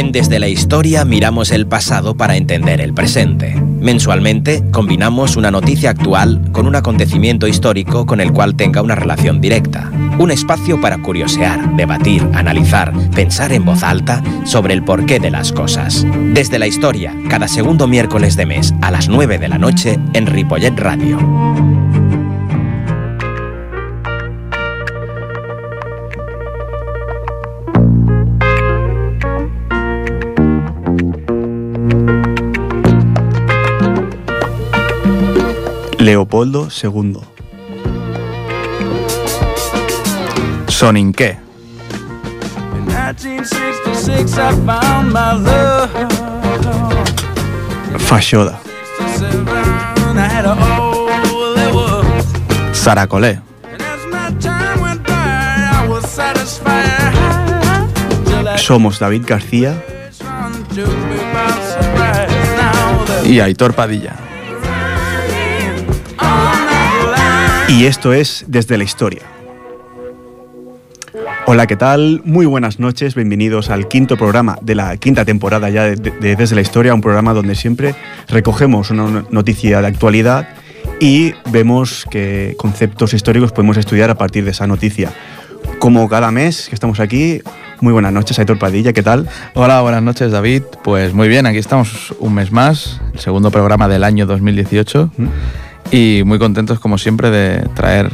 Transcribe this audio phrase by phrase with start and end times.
[0.00, 3.54] En Desde la Historia miramos el pasado para entender el presente.
[3.54, 9.42] Mensualmente combinamos una noticia actual con un acontecimiento histórico con el cual tenga una relación
[9.42, 9.90] directa.
[10.18, 15.52] Un espacio para curiosear, debatir, analizar, pensar en voz alta sobre el porqué de las
[15.52, 16.06] cosas.
[16.32, 20.26] Desde la Historia, cada segundo miércoles de mes a las 9 de la noche en
[20.26, 21.18] Ripollet Radio.
[55.06, 56.88] I was satisfied.
[58.24, 59.80] Till that Somos David García
[63.24, 64.19] Y Aitor Padilla.
[67.70, 69.22] Y esto es Desde la Historia.
[71.46, 72.20] Hola, ¿qué tal?
[72.24, 76.56] Muy buenas noches, bienvenidos al quinto programa de la quinta temporada ya de, de Desde
[76.56, 77.94] la Historia, un programa donde siempre
[78.28, 80.48] recogemos una noticia de actualidad
[80.98, 85.12] y vemos qué conceptos históricos podemos estudiar a partir de esa noticia.
[85.78, 87.40] Como cada mes que estamos aquí,
[87.80, 89.28] muy buenas noches, Aitor Padilla, ¿qué tal?
[89.54, 90.62] Hola, buenas noches David.
[90.82, 95.26] Pues muy bien, aquí estamos un mes más, el segundo programa del año 2018 ¿Mm?
[95.90, 98.10] Y muy contentos como siempre de traer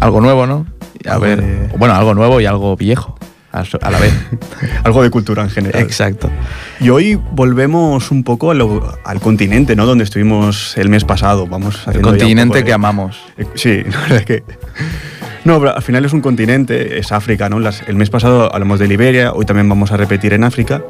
[0.00, 0.66] algo nuevo, ¿no?
[1.06, 3.16] A Algo ver, de- bueno, algo nuevo y algo viejo
[3.52, 4.12] a la vez.
[4.84, 5.80] Algo de cultura en general.
[5.80, 6.28] Exacto.
[6.78, 9.86] Y hoy volvemos un poco lo- al continente, ¿no?
[9.86, 11.46] Donde estuvimos el mes pasado.
[11.46, 13.18] Vamos El continente de- que amamos.
[13.38, 14.44] Eh, Sí, la verdad es que...
[15.46, 17.58] No, pero al final es un continente, es África, ¿no?
[17.58, 20.82] Las- el mes pasado hablamos de Liberia, hoy también vamos a repetir en África.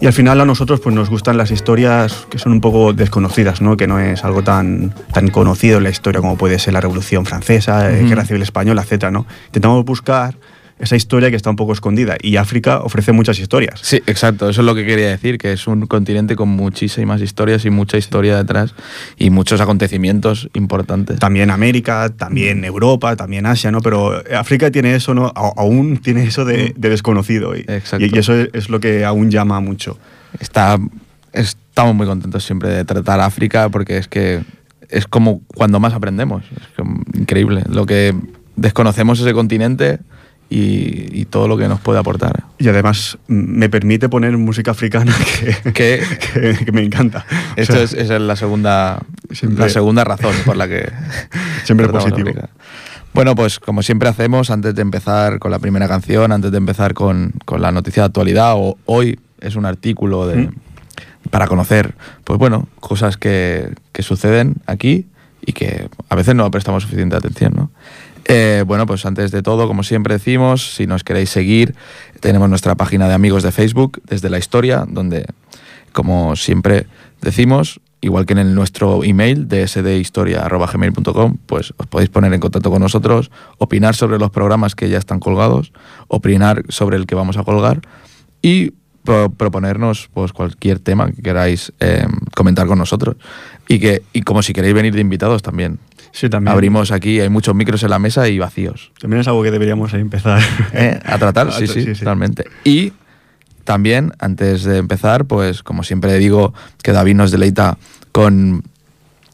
[0.00, 3.60] Y al final a nosotros pues nos gustan las historias que son un poco desconocidas,
[3.60, 3.76] ¿no?
[3.76, 7.26] Que no es algo tan, tan conocido en la historia como puede ser la Revolución
[7.26, 8.04] Francesa, eh.
[8.04, 9.26] Guerra Civil Española, etcétera, ¿no?
[9.46, 10.36] Intentamos buscar
[10.78, 13.78] esa historia que está un poco escondida y África ofrece muchas historias.
[13.80, 17.64] Sí, exacto, eso es lo que quería decir, que es un continente con muchísimas historias
[17.64, 18.74] y mucha historia detrás
[19.16, 21.18] y muchos acontecimientos importantes.
[21.20, 23.80] También América, también Europa, también Asia, ¿no?
[23.80, 25.26] Pero África tiene eso, ¿no?
[25.34, 27.56] A- aún tiene eso de, de desconocido.
[27.56, 28.04] Y, Exacto.
[28.04, 29.98] y- eso es, lo que aún llama mucho.
[30.40, 30.78] Está,
[31.32, 34.42] estamos muy contentos siempre de tratar África porque es que
[34.88, 36.44] es como cuando más aprendemos.
[36.50, 38.14] Es como increíble lo que
[38.56, 39.98] desconocemos ese continente
[40.54, 42.44] y, y todo lo que nos puede aportar.
[42.58, 45.12] Y además me permite poner música africana
[45.74, 46.00] que,
[46.64, 47.26] Que me encanta.
[47.56, 49.00] O esto sea, es, esa es la segunda,
[49.32, 50.90] Siempre- la segunda razón por la que
[51.64, 52.28] Siempre positivo.
[52.28, 52.50] África.
[53.12, 56.94] Bueno, pues como siempre hacemos, antes de empezar con la primera canción, antes de empezar
[56.94, 60.50] con, con la noticia de actualidad, o hoy es un artículo de, ¿Mm?
[61.30, 61.94] para conocer,
[62.24, 65.06] pues bueno, cosas que, que suceden aquí
[65.46, 67.70] y que a veces no prestamos suficiente atención, ¿no?
[68.26, 71.74] Eh, bueno, pues antes de todo, como siempre decimos, si nos queréis seguir,
[72.20, 75.26] tenemos nuestra página de amigos de Facebook, desde la historia, donde,
[75.92, 76.86] como siempre
[77.20, 83.30] decimos, igual que en nuestro email, dsdhistoria.gmail.com, pues os podéis poner en contacto con nosotros,
[83.58, 85.72] opinar sobre los programas que ya están colgados,
[86.08, 87.80] opinar sobre el que vamos a colgar
[88.42, 88.72] y
[89.04, 93.16] pro- proponernos pues cualquier tema que queráis eh, comentar con nosotros
[93.68, 95.78] y que y como si queréis venir de invitados también
[96.12, 96.52] Sí, también.
[96.52, 99.92] abrimos aquí hay muchos micros en la mesa y vacíos También es algo que deberíamos
[99.94, 100.40] empezar.
[100.72, 100.98] ¿eh?
[101.04, 101.98] a tratar sí, sí sí, sí.
[102.00, 102.92] totalmente y
[103.64, 107.78] también antes de empezar pues como siempre digo que David nos deleita
[108.12, 108.62] con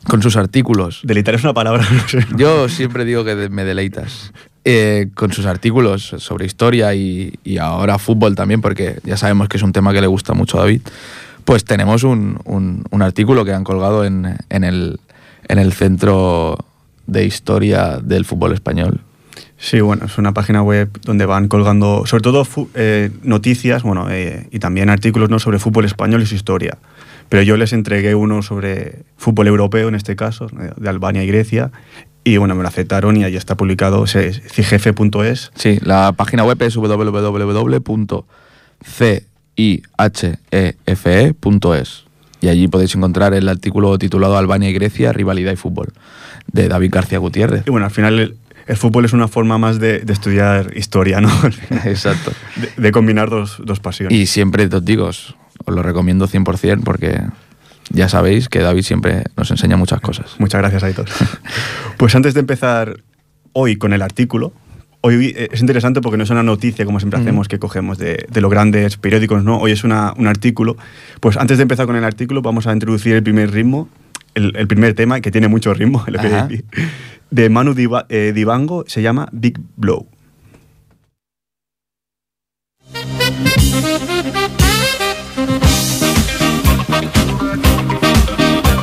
[0.09, 2.27] con sus artículos Delitar es una palabra, no sé.
[2.37, 4.33] yo siempre digo que me deleitas.
[4.63, 9.63] Eh, con sus artículos sobre historia y, ahora fútbol también, porque ya sabemos que es
[9.63, 10.83] un tema que le gusta mucho a David,
[11.47, 15.01] pues tenemos un, un- artículo que han colgado en, en el,
[15.49, 16.59] en el Centro
[17.07, 19.01] de Historia del Fútbol Español.
[19.57, 24.47] Sí, bueno, es una página web donde van colgando, sobre todo eh, noticias, bueno, eh,
[24.51, 25.39] y también artículos ¿no?
[25.39, 26.77] sobre fútbol español y su historia.
[27.31, 31.71] Pero yo les entregué uno sobre fútbol europeo, en este caso, de Albania y Grecia,
[32.25, 35.51] y bueno, me lo aceptaron y ahí está publicado, es cigefe.es.
[35.55, 38.05] Sí, la página web es www.cihefe.es
[42.43, 45.93] y allí podéis encontrar el artículo titulado Albania y Grecia, rivalidad y fútbol,
[46.51, 47.65] de David García Gutiérrez.
[47.67, 48.37] Y bueno, al final el,
[48.67, 51.31] el fútbol es una forma más de, de estudiar historia, ¿no?
[51.85, 52.33] Exacto.
[52.57, 54.19] De, de combinar dos, dos pasiones.
[54.19, 55.35] Y siempre os digo, os
[55.65, 57.23] os lo recomiendo 100% porque
[57.91, 60.37] ya sabéis que David siempre nos enseña muchas cosas.
[60.39, 61.07] Muchas gracias, Aitor.
[61.99, 63.03] pues antes de empezar
[63.53, 64.53] hoy con el artículo,
[65.03, 67.29] hoy eh, es interesante porque no es una noticia como siempre Ujú.
[67.29, 69.59] hacemos que cogemos de, de los grandes periódicos, ¿no?
[69.59, 70.77] Hoy es una- un artículo.
[71.21, 73.89] Pues antes de empezar con el artículo vamos a introducir el primer ritmo,
[74.35, 76.65] el, el primer tema que tiene mucho ritmo, lo que decir,
[77.31, 77.75] de Manu
[78.09, 80.07] eh, Dibango, se llama Big Blow.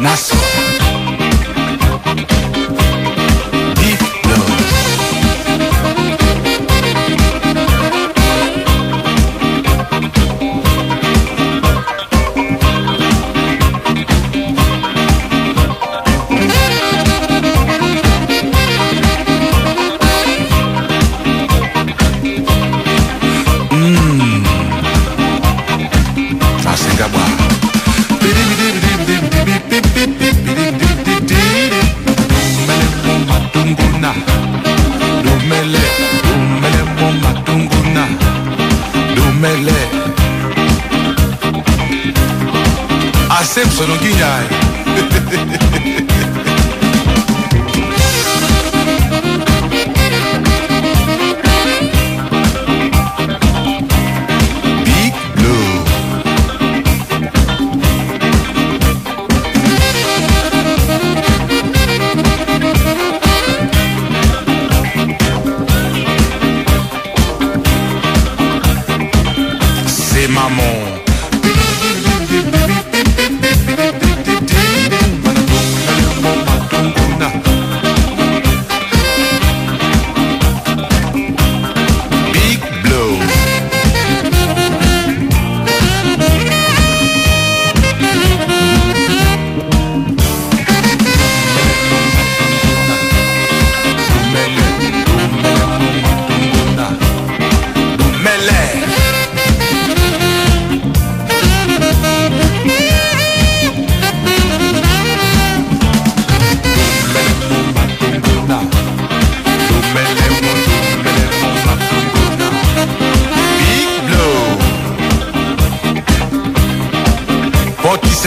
[0.08, 0.67] na.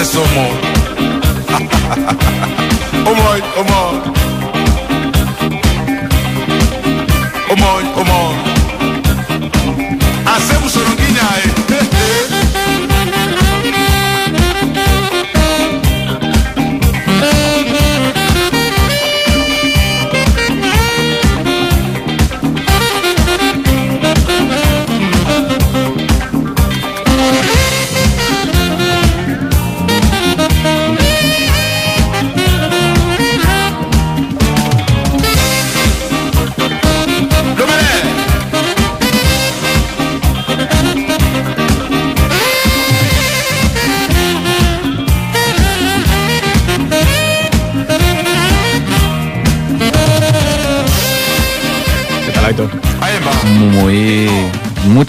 [0.05, 0.55] say some more.
[3.06, 4.19] oh my, oh my.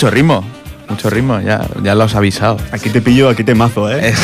[0.01, 0.43] Mucho ritmo.
[0.89, 2.57] Mucho ritmo, ya, ya lo has avisado.
[2.71, 4.09] Aquí te pillo, aquí te mazo, ¿eh?
[4.09, 4.19] Es-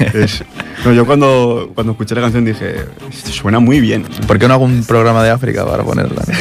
[0.14, 0.44] Es-
[0.84, 4.04] no, yo cuando, cuando escuché la canción dije, "Esto suena muy bien.
[4.26, 6.22] ¿Por qué no hago un programa de África para ponerla?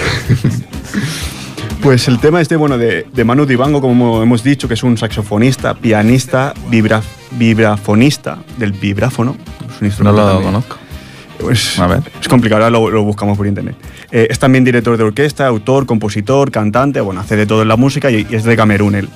[1.82, 4.98] Pues el tema este, bueno, de, de Manu Dibango, como hemos dicho, que es un
[4.98, 7.02] saxofonista, pianista, vibra,
[7.32, 9.38] vibrafonista del vibráfono.
[9.60, 10.46] Es un No instrumento lo también.
[10.52, 10.78] conozco.
[11.40, 12.02] Pues, A ver.
[12.20, 13.76] Es complicado, ahora lo, lo buscamos por internet.
[14.12, 17.78] Eh, es también director de orquesta, autor, compositor, cantante, bueno, hace de todo en la
[17.78, 19.10] música y, y es de Camerún él.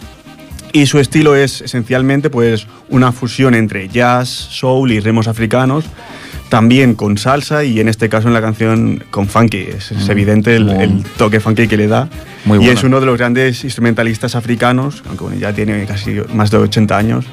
[0.72, 5.86] Y su estilo es esencialmente pues una fusión entre jazz, soul y ritmos africanos,
[6.50, 9.58] también con salsa y en este caso en la canción con funky.
[9.78, 12.10] Es, es Mm, evidente el, el toque funky que le da.
[12.46, 12.74] Muy y bueno.
[12.74, 16.98] es uno de los grandes instrumentalistas africanos, aunque bueno, ya tiene casi más de 80
[16.98, 17.26] años,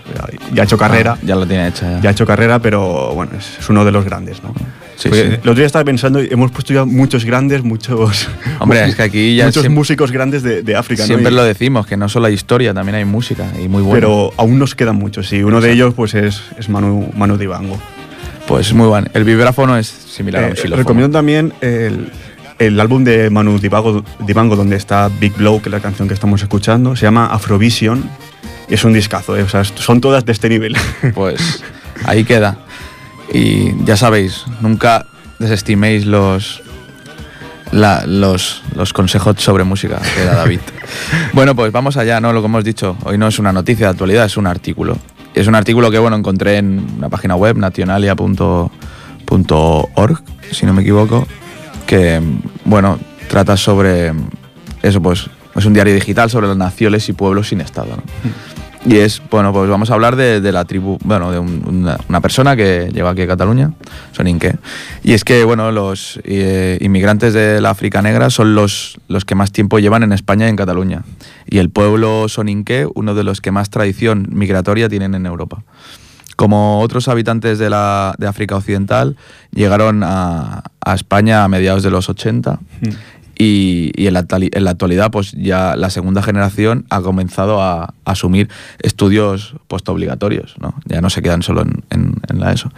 [0.53, 1.15] ya, ha hecho carrera.
[1.17, 1.91] Ah, ya lo tiene hecha.
[1.97, 2.01] Ya.
[2.03, 4.53] Ya ha hecho carrera, pero bueno, es, es uno de los grandes, ¿no?
[4.97, 5.19] Sí, sí.
[5.19, 8.29] El otro día estaba pensando, hemos puesto ya muchos grandes, muchos.
[8.59, 11.07] Hombre, es que aquí ya muchos siem- músicos grandes de, de África, ¿no?
[11.07, 13.95] Siempre Y- lo decimos, que no solo hay historia, también hay música y muy bueno.
[13.95, 17.79] Pero aún nos quedan muchos, y uno de ellos pues es, es Manu, Manu Dibango.
[18.47, 19.09] Pues muy bueno.
[19.13, 20.77] El vibráfono es similar a un Eh, xilófono.
[20.77, 22.13] recomiendo también el,
[22.59, 26.15] el álbum de Manu Dibango, Dibango, donde está Big Blow, que es la canción que
[26.15, 26.95] estamos escuchando.
[26.95, 28.09] Se llama Afrovision
[28.69, 29.43] y es un discazo, ¿eh?
[29.43, 30.77] o sea, son todas de este nivel.
[31.15, 31.63] Pues
[32.05, 32.59] ahí queda.
[33.33, 35.07] Y ya sabéis, nunca
[35.41, 36.63] desestiméis los,
[37.73, 40.61] la- los, los consejos sobre música que da David.
[41.33, 42.33] bueno, pues vamos allá, ¿no?
[42.33, 44.97] Lo que hemos dicho, hoy no es una noticia de actualidad, es un artículo.
[45.37, 48.71] Es un artículo que, bueno, encontré en una página web, nationalia.org,
[50.51, 51.27] si no me equivoco,
[51.87, 52.23] que,
[52.65, 54.15] bueno, trata sobre
[54.83, 57.99] eso, pues es un diario digital sobre las naciones y pueblos sin Estado.
[58.89, 61.99] Y es, bueno, pues vamos a hablar de, de la tribu, bueno, de un- una,
[62.09, 63.73] una persona que lleva aquí a Cataluña,
[64.13, 64.57] Soninke.
[65.03, 69.35] Y es que, bueno, los eh, inmigrantes de la África Negra son los, los que
[69.35, 71.03] más tiempo llevan en España y en Cataluña.
[71.51, 75.65] Y el pueblo Soninke, uno de los que más tradición migratoria tienen en Europa.
[76.37, 79.17] Como otros habitantes de, la, de África Occidental,
[79.53, 82.61] llegaron a, a España a mediados de los 80
[83.39, 87.63] y, y en, la, actuali- en la actualidad pues ya la segunda generación ha comenzado
[87.63, 88.49] a, asumir
[88.79, 90.75] estudios postobligatorios, ¿no?
[90.87, 92.71] ya no se quedan solo en, en- en la ESO.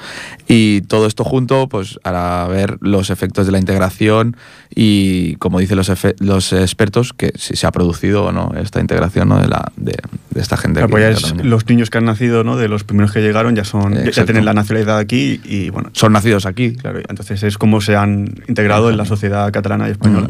[0.48, 4.36] Y todo esto junto pues hará ver los efectos de la integración
[4.74, 9.28] y como dicen los, los expertos que si se ha producido o no esta integración
[9.28, 9.38] ¿no?
[9.40, 9.96] de, la, de,
[10.30, 10.80] de esta gente.
[10.80, 12.56] Claro, pues ya es- los niños que han nacido, ¿no?
[12.56, 14.26] De los primeros que llegaron ya son ya- ya Exacto.
[14.26, 18.34] tienen la nacionalidad aquí y bueno, Son nacidos aquí, claro, entonces es como se han
[18.48, 20.28] integrado en la sociedad catalana y española.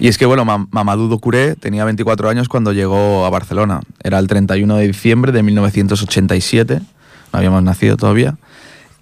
[0.00, 3.80] Y es que, bueno, Mam- Mamadou Doucouré tenía 24 años cuando llegó a Barcelona.
[4.02, 8.36] Era el 31 de diciembre de 1987, no habíamos nacido todavía.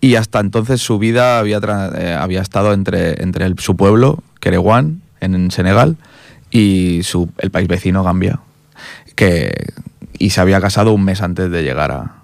[0.00, 1.60] Y hasta entonces su vida había,
[1.96, 5.96] eh, había estado entre, entre su pueblo, Kerewan, en, en Senegal,
[6.50, 8.40] y su, el país vecino, Gambia.
[9.14, 9.72] Que,
[10.18, 12.22] y se había casado un mes antes de llegar a,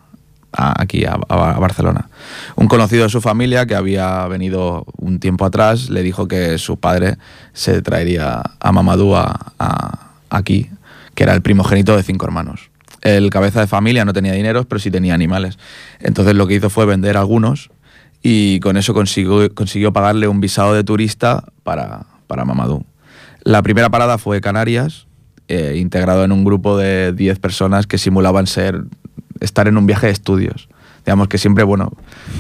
[0.53, 2.09] aquí a, Barcelona.
[2.57, 6.79] Un conocido de su familia que había venido un tiempo atrás le dijo que su
[6.79, 7.17] padre
[7.53, 9.15] se traería a Mamadou
[10.31, 10.71] aquí,
[11.15, 12.68] que era el primogénito de cinco hermanos.
[13.03, 15.59] El cabeza de familia no tenía dinero, pero sí tenía animales.
[16.01, 17.71] Entonces lo que hizo fue vender algunos
[18.23, 22.85] y con eso consiguió, consiguió pagarle un visado de turista para, para Mamadou.
[23.43, 25.07] La primera parada fue Canarias,
[25.49, 28.85] eh, integrado en un grupo de 10 personas que simulaban ser
[29.41, 30.69] estar en un viaje de estudios.
[31.07, 31.93] Digamos que siempre, bueno,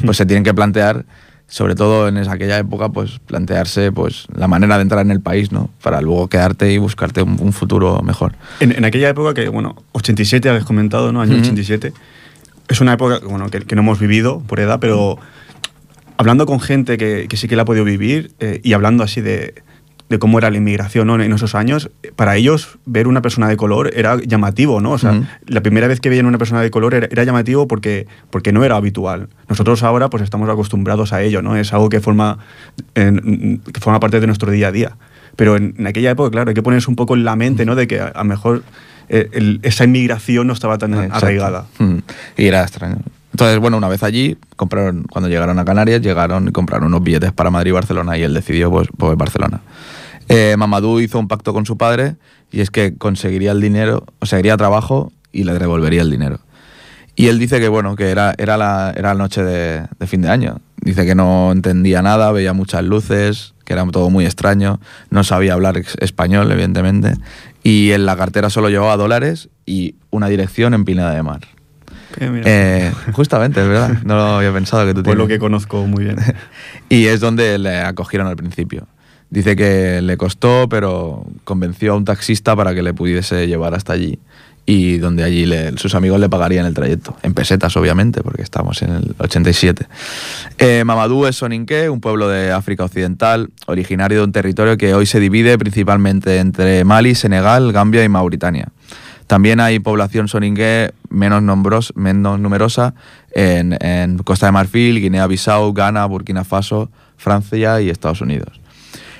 [0.05, 1.07] pues se tienen que plantear,
[1.51, 5.21] sobre todo en esa- aquella época, pues plantearse pues la manera de entrar en el
[5.23, 5.71] país, ¿no?
[5.83, 8.35] Para luego quedarte y buscarte un, un futuro mejor.
[8.61, 11.21] En, en aquella época que, bueno, 87 habéis comentado, ¿no?
[11.23, 11.41] Año Ujú.
[11.41, 11.93] 87.
[12.69, 15.19] Es una época bueno, que, que no hemos vivido por edad, pero
[16.19, 19.21] hablando con gente que, que sí que la ha podido vivir eh, y hablando así
[19.23, 19.55] de,
[20.09, 21.21] de cómo era la inmigración ¿no?
[21.21, 24.93] en esos años, para ellos ver una persona de color era llamativo, ¿no?
[24.93, 28.07] O sea, la primera vez que veían una persona de color era, era llamativo porque,
[28.31, 29.29] porque no era habitual.
[29.49, 31.57] Nosotros ahora pues estamos acostumbrados a ello, ¿no?
[31.57, 32.39] Es algo que forma,
[32.95, 34.97] en- que forma parte de nuestro día a día.
[35.37, 37.75] Pero en, en aquella época, claro, hay que ponerse un poco en la mente, ¿no?
[37.75, 38.63] De que a, lo mejor
[39.11, 41.17] eh, el- esa inmigración no estaba tan Exacto.
[41.17, 41.67] arraigada.
[42.37, 42.97] Y era extraño.
[43.33, 47.31] Entonces, bueno, una vez allí, compraron, cuando llegaron a Canarias, llegaron y compraron unos billetes
[47.33, 49.61] para Madrid y Barcelona y él decidió pues, pues Barcelona.
[50.29, 52.17] Eh, Mamadou hizo un pacto con su padre
[52.51, 56.11] y es que conseguiría el dinero, o sea, iría a trabajo y le devolvería el
[56.11, 56.41] dinero.
[57.17, 60.23] Y él dice que, bueno, que era, era, la, era la noche de, de fin
[60.23, 60.61] de año.
[60.81, 64.81] Dice que no entendía nada, veía muchas luces, que era todo muy extraño,
[65.11, 67.15] no sabía hablar español, evidentemente,
[67.63, 71.41] y en la cartera solo llevaba dólares y una dirección en Pineda de Mar.
[72.21, 75.41] Eh, justamente, es verdad, no lo había pensado que tú pues lo que tienes.
[75.41, 76.17] conozco muy bien.
[76.89, 78.87] Y es donde le acogieron al principio.
[79.31, 83.93] Dice que le costó, pero convenció a un taxista para que le pudiese llevar hasta
[83.93, 84.19] allí.
[84.65, 87.17] Y donde allí le- sus amigos le pagarían el trayecto.
[87.23, 89.87] En pesetas, obviamente, porque estamos en el 87.
[90.59, 95.07] Eh, Mamadou es Soninké, un pueblo de África Occidental, originario de un territorio que hoy
[95.07, 98.69] se divide principalmente entre Mali, Senegal, Gambia y Mauritania.
[99.27, 102.95] También hay población soningué menos, numerosa
[103.33, 108.61] en, en Costa de Marfil, Guinea-Bissau, Ghana, Burkina Faso, Francia y Estados Unidos.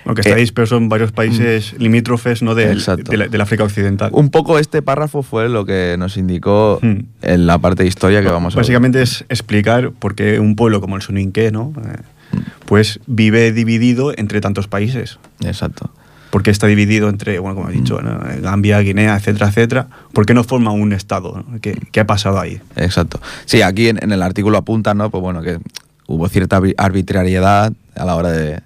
[0.05, 2.55] Aunque está Eh, disperso en varios países limítrofes ¿no?
[2.55, 4.11] del, de del África Occidental.
[4.13, 7.01] Un poco este párrafo fue lo que nos indicó Hmm.
[7.23, 8.63] en la parte de historia que vamos a ver.
[8.65, 11.73] Básicamente es explicar por qué un pueblo como el Soninké, ¿no?
[11.85, 15.19] Eh, pues vive dividido entre tantos países.
[15.45, 15.91] Exacto.
[16.31, 18.21] ¿Por qué está dividido entre, bueno, como he dicho, ¿no?
[18.43, 19.89] Gambia, Guinea, etcétera, etcétera?
[20.13, 21.43] ¿Por qué no forma un Estado?
[21.49, 21.59] ¿no?
[21.61, 22.61] ¿Qué, qué ha pasado ahí?
[22.77, 23.19] Exacto.
[23.47, 25.09] Sí, aquí en, en el artículo apuntan, ¿no?
[25.11, 25.59] Pues bueno, que
[26.07, 28.61] hubo cierta arbi- arbitrariedad a la hora de,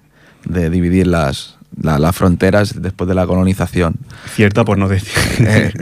[0.45, 3.97] de dividir las, la- las fronteras después de la colonización.
[4.35, 5.13] Cierta por no decir.
[5.47, 5.73] Eh,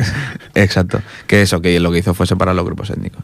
[0.54, 1.00] Exacto.
[1.26, 3.22] Que eso, que lo que hizo fue separar los grupos étnicos.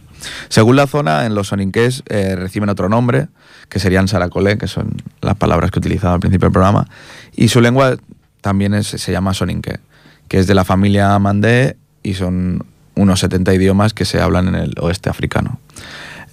[0.49, 3.29] Según la zona, en los soninqués eh, reciben otro nombre,
[3.69, 6.87] que serían saracolé, que son las palabras que utilizaba al principio del programa,
[7.35, 7.97] y su lengua
[8.41, 9.81] también es- se llama soninqué,
[10.29, 12.65] que es de la familia mandé y son
[12.95, 15.59] unos 70 idiomas que se hablan en el oeste africano.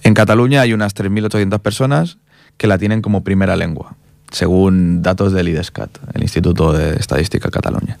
[0.04, 2.18] En Cataluña hay unas 3.800 personas
[2.56, 3.96] que la tienen como primera lengua,
[4.34, 7.98] según datos del IDESCAT, el Instituto de Estadística de Cataluña.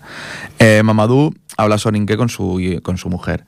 [0.58, 3.44] Eh, Mamadou habla soninqué con su, con su mujer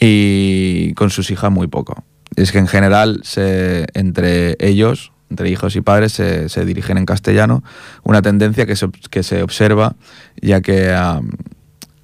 [0.00, 2.02] y con sus hijas muy poco.
[2.36, 7.06] Es que en general se, entre ellos, entre hijos y padres se, se dirigen en
[7.06, 7.62] castellano,
[8.02, 9.94] una tendencia que se, que se observa,
[10.40, 10.96] ya que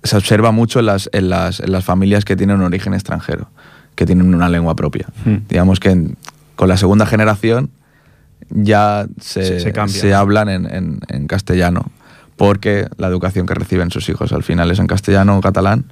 [0.03, 3.49] se observa mucho en las, en, las, en las familias que tienen un origen extranjero,
[3.95, 5.07] que tienen una lengua propia.
[5.25, 5.39] Hmm.
[5.49, 6.17] Digamos que en-
[6.57, 7.71] con la segunda generación
[8.51, 10.01] ya se, Se- se cambia.
[10.01, 11.91] se hablan en, en- en castellano,
[12.37, 15.85] porque la educación que reciben sus hijos al final es en castellano o catalán.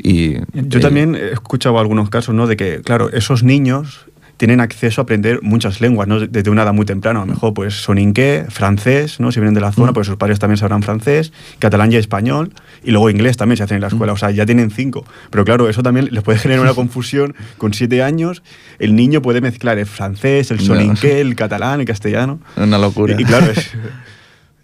[0.00, 2.46] Y, Yo también he escuchado algunos casos, ¿no?
[2.46, 4.06] De que, claro, esos niños
[4.38, 6.18] tienen acceso a aprender muchas lenguas, ¿no?
[6.20, 7.20] Desde una edad muy temprana.
[7.20, 9.30] A lo mejor, pues, soninqué, francés, ¿no?
[9.30, 9.94] Si vienen de la zona, Mm.
[9.94, 12.52] pues sus padres también sabrán francés, catalán y español,
[12.82, 14.12] y luego inglés también se hacen en la escuela.
[14.14, 15.04] O sea, ya tienen cinco.
[15.30, 17.34] Pero claro, eso también les puede generar una confusión.
[17.58, 18.42] Con siete años,
[18.78, 22.40] el niño puede mezclar el francés, el soninqué, el catalán, el castellano.
[22.56, 23.14] Una locura.
[23.18, 23.72] Y, y claro, es,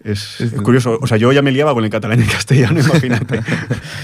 [0.05, 0.97] es- es curioso.
[1.01, 3.41] O sea, yo ya me liaba con el catalán y el castellano, imagínate.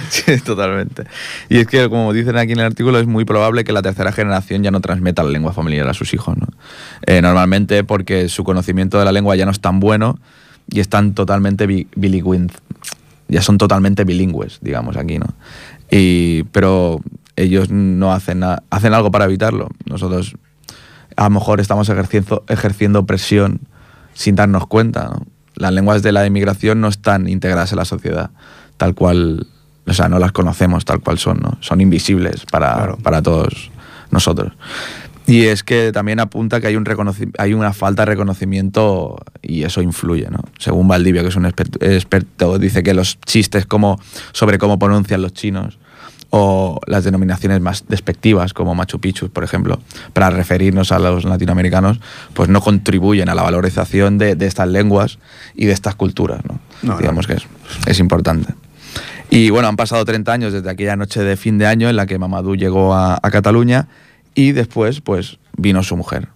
[0.09, 1.03] Sí, totalmente.
[1.49, 4.11] Y es que, como dicen aquí en el artículo, es muy probable que la tercera
[4.11, 6.37] generación ya no transmeta la lengua familiar a sus hijos.
[6.37, 6.47] ¿no?
[7.05, 10.19] Eh, normalmente porque su conocimiento de la lengua ya no es tan bueno
[10.69, 12.51] y están totalmente bi- bilingües.
[13.27, 15.27] Ya son totalmente bilingües, digamos, aquí, ¿no?
[15.89, 16.99] Y, pero
[17.37, 19.69] ellos no hacen nada, hacen algo para evitarlo.
[19.85, 20.35] Nosotros
[21.15, 23.61] a lo mejor estamos ejerciendo, ejerciendo presión
[24.13, 25.05] sin darnos cuenta.
[25.13, 25.25] ¿no?
[25.61, 28.31] Las lenguas de la inmigración no están integradas en la sociedad,
[28.77, 29.45] tal cual,
[29.85, 31.57] o sea, no las conocemos tal cual son, ¿no?
[31.61, 32.97] son invisibles para, Claro.
[32.97, 33.69] para todos
[34.09, 34.53] nosotros.
[35.27, 36.83] Y es que también apunta que hay, un
[37.37, 40.39] hay una falta de reconocimiento y eso influye, ¿no?
[40.57, 44.01] Según Valdivia, que es un experto, experto, dice que los chistes como,
[44.31, 45.77] sobre cómo pronuncian los chinos
[46.31, 49.79] o las denominaciones más despectivas como Machu Picchu, por ejemplo,
[50.13, 51.99] para referirnos a los latinoamericanos,
[52.33, 55.19] pues no contribuyen a la valorización de, de estas lenguas
[55.55, 56.59] y de estas culturas, ¿no?
[56.81, 56.99] No, no.
[56.99, 57.43] Digamos que es,
[57.85, 58.53] es importante.
[59.29, 62.05] Y bueno, han pasado 30 años desde aquella noche de fin de año en la
[62.05, 63.87] que Mamadou llegó a, a Cataluña
[64.33, 66.29] y después pues vino su mujer.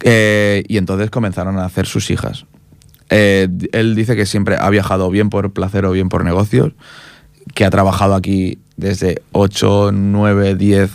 [0.00, 2.46] Eh, y entonces comenzaron a hacer sus hijas.
[3.10, 6.72] Eh, él dice que siempre ha viajado bien por placer o bien por negocios,
[7.54, 10.90] que ha trabajado aquí desde 8, 9, 10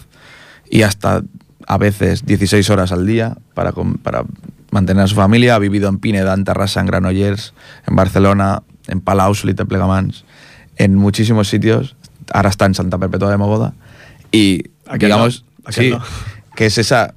[0.72, 1.22] y hasta
[1.68, 4.24] a veces 16 horas al día para, para
[4.72, 5.56] mantener a su familia.
[5.56, 7.54] Ha vivido en Pineda, en Terrassa, en Granollers,
[7.86, 10.24] en Barcelona, en Palau, Solís de Plegamans,
[10.78, 11.96] en muchísimos sitios.
[12.34, 13.74] Ahora está en Santa Perpetua de Mogoda.
[14.32, 14.63] Y
[14.98, 15.93] digamos, sí,
[16.56, 17.13] que es esa,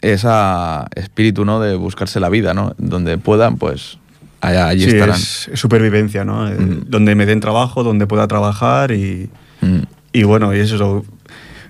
[0.00, 1.60] esa espíritu ¿no?
[1.60, 2.74] de buscarse la vida, ¿no?
[2.78, 3.98] Donde puedan, pues
[4.40, 5.14] allá, allí Sí, estarán.
[5.16, 6.46] es, supervivencia, ¿no?
[6.46, 6.88] Mm.
[6.88, 9.28] Donde me den trabajo, donde pueda trabajar y,
[9.60, 9.82] Mm.
[10.16, 11.04] Y bueno, y eso,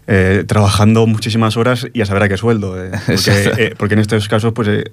[0.07, 2.81] eh, trabajando muchísimas horas y a saber a qué sueldo.
[2.81, 3.59] eh, porque, Exacto.
[3.61, 4.85] eh, porque en estos casos, pues eh,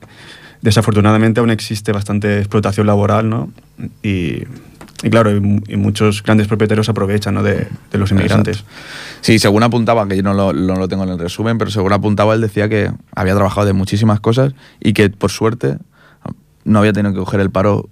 [0.62, 3.52] desafortunadamente aún existe bastante explotación laboral, ¿no?
[4.02, 4.44] Y,
[5.04, 7.44] y claro, y, y muchos grandes propietarios aprovechan ¿no?
[7.44, 8.64] de, de los inmigrantes.
[9.22, 11.94] Sí, según apuntaba, que yo no lo, no lo tengo en el resumen, pero según
[11.94, 15.78] apuntaba, él decía que había trabajado de muchísimas cosas y que por suerte
[16.64, 17.88] no había tenido que coger el paro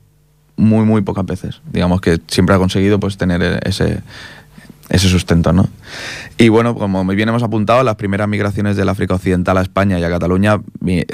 [0.55, 1.61] muy, muy pocas veces.
[1.71, 4.01] Digamos que siempre ha conseguido pues tener ese,
[4.91, 5.69] ese sustento, ¿no?
[6.37, 9.97] Y bueno, como muy bien hemos apuntado, las primeras migraciones del África Occidental a España
[9.97, 10.61] y a Cataluña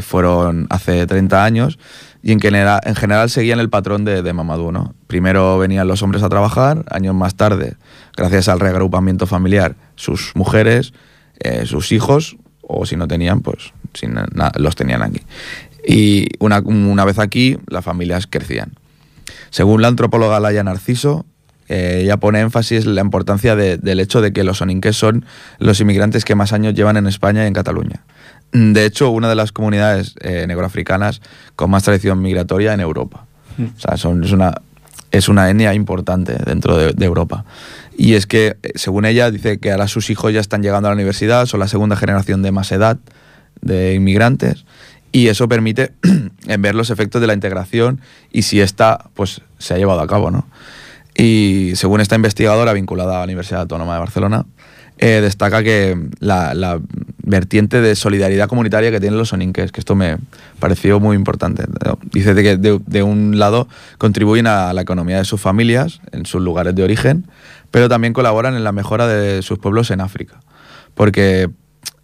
[0.02, 1.80] fueron hace 30 años
[2.24, 4.96] y en general, en seguían el patrón de, de Mamadou, ¿no?
[5.06, 7.76] Primero venían los hombres a trabajar, años más tarde,
[8.16, 10.94] gracias al reagrupamiento familiar, sus mujeres,
[11.40, 14.16] eh, sus hijos, o si no tenían, pues sin
[14.56, 15.22] los tenían aquí.
[15.88, 18.74] Y una, una vez aquí, las familias crecían.
[19.52, 21.26] Según la antropóloga Laia Narciso,
[21.70, 25.26] eh, ella pone énfasis en la importancia de- del hecho de que los soninques son
[25.60, 28.04] los inmigrantes que más años llevan en España y en Cataluña.
[28.54, 31.22] Mm, De hecho, una de las comunidades eh, negroafricanas
[31.56, 33.26] con más tradición migratoria en Europa.
[33.60, 34.54] O sea, son, es, una,
[35.12, 37.44] es una etnia importante dentro de, de Europa.
[37.98, 40.92] Y es que, eh, según ella, dice que ahora sus hijos ya están llegando a
[40.92, 42.98] la universidad, son la segunda generación de más edad
[43.62, 44.66] de inmigrantes
[45.12, 45.92] y eso permite
[46.60, 48.00] ver los efectos de la integración
[48.32, 50.46] y si esta pues se ha llevado a cabo, ¿no?
[51.18, 54.46] Y según esta investigadora vinculada a la Universidad Autónoma de Barcelona,
[55.00, 56.80] eh, destaca que la, la
[57.24, 60.18] vertiente de solidaridad comunitaria que tienen los soninques, que esto me
[60.60, 61.66] pareció muy importante.
[62.12, 66.26] Dice de que de, de un lado contribuyen a la economía de sus familias en
[66.26, 67.28] sus lugares de origen,
[67.72, 70.40] pero también colaboran en la mejora de sus pueblos en África.
[70.94, 71.50] Porque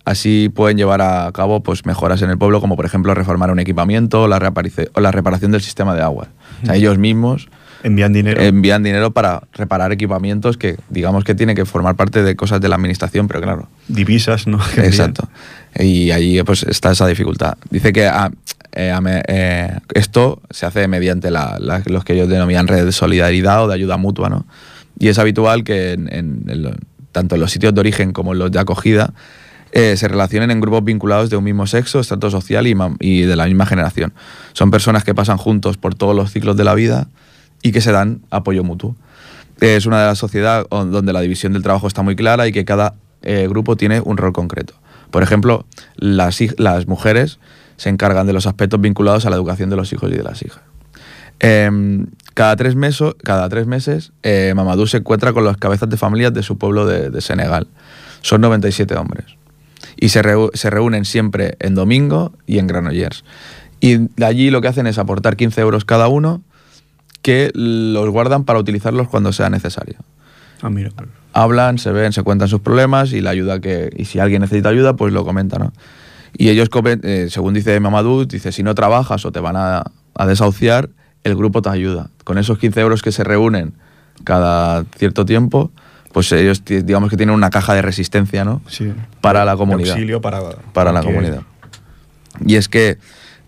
[0.06, 3.60] Así pueden llevar a cabo pues, mejoras en el pueblo, como por ejemplo reformar un
[3.60, 6.28] equipamiento o la, reaparice- o la reparación del sistema de agua.
[6.62, 7.48] O sea, ellos mismos
[7.84, 8.42] Envían dinero.
[8.42, 12.70] envían dinero para reparar equipamientos que digamos que tienen que formar parte de cosas de
[12.70, 13.68] la administración, pero claro.
[13.88, 14.60] divisas, ¿no?
[14.78, 15.28] Exacto.
[15.78, 17.58] Y allí pues está esa dificultad.
[17.70, 18.32] Dice que ah,
[18.72, 23.64] eh, eh, esto se hace mediante la- la- los que ellos denominan redes de solidaridad
[23.64, 24.46] o de ayuda mutua, ¿no?
[24.98, 26.76] Y es habitual que en- en- en
[27.12, 29.14] tanto en los sitios de origen como en los de acogida
[29.74, 33.36] eh, se relacionen en grupos vinculados de un mismo sexo, estrato social y, y de
[33.36, 34.14] la misma generación.
[34.54, 37.08] Son personas que pasan juntos por todos los ciclos de la vida
[37.64, 38.96] y que se dan apoyo mutuo.
[39.60, 42.52] Es una de las sociedades on- donde la división del trabajo está muy clara y
[42.52, 44.74] que cada eh, grupo tiene un rol concreto.
[45.10, 47.40] Por ejemplo, las, las mujeres
[47.78, 50.44] se encargan de los aspectos vinculados a la educación de los hijos y de las
[50.44, 50.62] hijas.
[51.40, 55.98] Em, cada, tres meso- cada tres meses, eh, Mamadou se encuentra con las cabezas de
[55.98, 57.68] familias de su pueblo de, Senegal.
[58.22, 59.26] Son 97 hombres.
[59.98, 60.22] Y se,
[60.54, 63.24] se reúnen siempre en domingo y en Granollers.
[63.80, 66.42] Y de allí lo que hacen es aportar 15 euros cada uno
[67.24, 69.96] que los guardan para utilizarlos cuando sea necesario.
[70.62, 70.92] Ah, mira.
[71.34, 73.90] Hablan, se ven, se cuentan sus problemas y la ayuda que.
[73.98, 75.74] Y si alguien necesita ayuda, pues lo comenta, ¿no?
[76.38, 79.84] Y ellos, comen- eh, según dice Mamadou, dice: si no trabajas o te van a,
[80.14, 80.90] a desahuciar,
[81.24, 82.10] el grupo te ayuda.
[82.24, 83.74] Con esos 15 euros que se reúnen
[84.24, 85.72] cada cierto tiempo,
[86.12, 88.62] pues ellos, digamos que tienen una caja de resistencia, ¿no?
[88.68, 88.94] Sí.
[89.22, 90.42] Para la comunidad auxilio para,
[90.74, 91.42] para la comunidad.
[92.46, 92.98] Y es que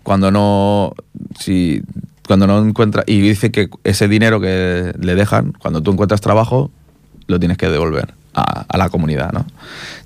[0.02, 0.92] cuando no,
[1.38, 1.82] si,
[2.26, 6.70] cuando no encuentra, y dice que ese dinero que le dejan, cuando tú encuentras trabajo,
[7.26, 9.46] lo tienes que devolver a, a la comunidad, ¿no?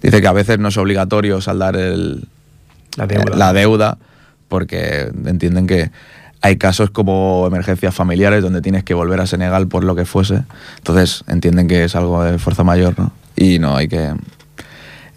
[0.03, 2.25] Dice que a veces no es obligatorio saldar el,
[2.97, 3.33] La deuda.
[3.35, 3.99] eh, la deuda,
[4.49, 5.91] porque entienden que
[6.43, 10.43] hay casos como emergencias familiares donde tienes que volver a Senegal por lo que fuese.
[10.79, 13.13] Entonces entienden que es algo de fuerza mayor, ¿no?
[13.37, 14.15] Y no hay que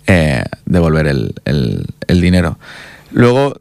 [0.08, 2.58] eh, devolver el, el- el dinero.
[3.12, 3.60] Luego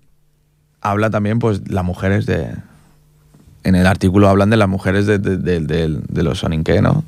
[0.81, 2.49] habla también, pues, las mujeres de.
[3.65, 7.05] En el artículo hablan de las mujeres de, los soninké, ¿no?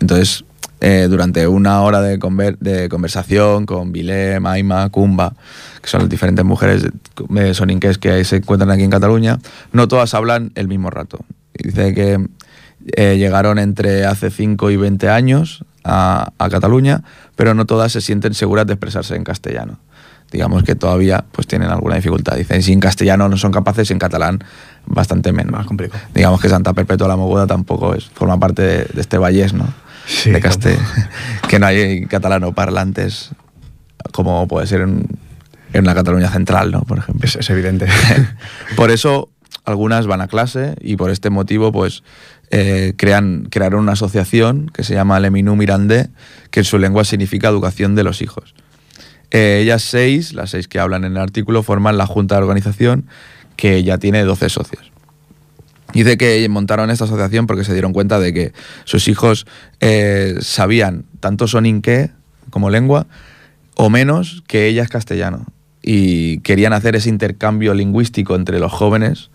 [0.00, 0.44] Entonces,
[0.80, 5.34] eh, durante una hora de, conver- de conversación con Vilé, Maima, Kumba,
[5.82, 6.86] que son las diferentes mujeres
[7.52, 9.38] soninqués que se encuentran aquí en Cataluña,
[9.72, 11.18] no todas hablan el mismo rato.
[11.54, 12.24] Dice que
[12.96, 17.02] eh, llegaron entre hace 5 y 20 años a Cataluña,
[17.36, 19.78] pero no todas se sienten seguras de expresarse en castellano.
[20.34, 22.34] Digamos que todavía pues tienen alguna dificultad.
[22.36, 24.42] Dicen, si en castellano no son capaces, en catalán
[24.84, 25.52] bastante menos.
[25.52, 26.02] Más complicado.
[26.12, 29.72] Digamos que Santa Perpetua la Mogoda tampoco es, forma parte de, de este vallés, ¿no?
[30.06, 30.76] Sí, de Castell.
[31.48, 33.30] que no hay catalano parlantes
[34.12, 35.06] como puede ser en,
[35.72, 36.80] en la Cataluña central, ¿no?
[36.82, 37.28] Por ejemplo.
[37.28, 37.86] Es, es evidente.
[38.76, 39.30] por eso
[39.64, 42.02] algunas van a clase y por este motivo pues
[42.50, 46.10] eh, crean, crearon una asociación que se llama Leminú Mirandé,
[46.50, 48.54] que en su lengua significa educación de los hijos.
[49.34, 53.06] Eh, ellas seis, las seis que hablan en el artículo, forman la junta de organización
[53.56, 54.92] que ya tiene 12 socios.
[55.92, 58.52] Dice que montaron esta asociación porque se dieron cuenta de que
[58.84, 59.44] sus hijos
[59.80, 62.12] eh, sabían tanto soninqué
[62.50, 63.08] como lengua
[63.74, 65.46] o menos que ellas castellano
[65.82, 69.30] y querían hacer ese intercambio lingüístico entre los jóvenes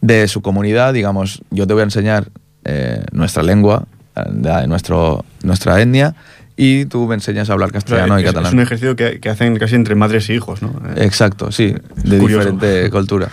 [0.00, 2.30] de su comunidad, digamos, yo te voy a enseñar
[2.64, 3.86] eh, nuestra lengua,
[4.30, 6.14] de nuestro, nuestra etnia,
[6.60, 8.46] y tú me enseñas a hablar castellano y catalán.
[8.48, 10.70] es un ejercicio que, que hacen casi entre madres e hijos, ¿no?
[10.96, 12.50] Eh, Exacto, sí, de curioso.
[12.50, 13.28] diferente cultura.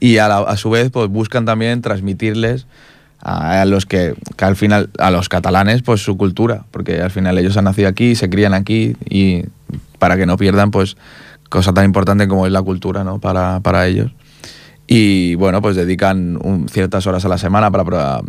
[0.00, 2.66] Y a, la- a su vez, pues buscan también transmitirles
[3.20, 7.10] a, a los que, que al final, a los catalanes, pues su cultura, porque al
[7.10, 9.42] final ellos han nacido aquí, se crían aquí y
[9.98, 10.96] para que no pierdan, pues,
[11.48, 13.18] cosa tan importante como es la cultura, ¿no?
[13.18, 14.12] Para, para ellos.
[14.86, 18.20] Y bueno, pues dedican un- ciertas horas a la semana para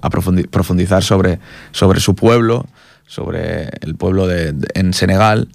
[0.00, 0.10] a,
[0.50, 1.38] profundizar sobre,
[1.72, 2.64] sobre su pueblo,
[3.08, 5.48] sobre el pueblo de, en Senegal.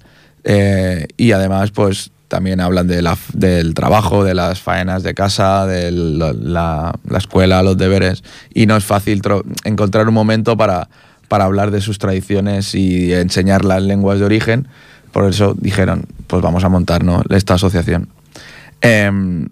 [0.44, 5.66] eh, y además, pues también hablan de la, del trabajo, de las faenas de casa,
[5.66, 8.22] de la, la- la escuela, los deberes.
[8.52, 9.22] Y no es fácil
[9.64, 10.88] encontrar un momento para,
[11.28, 14.66] para hablar de sus tradiciones y enseñar las lenguas de origen.
[15.12, 17.22] Por eso dijeron, pues vamos a montar ¿no?
[17.30, 18.08] esta asociación.
[18.80, 19.46] Em,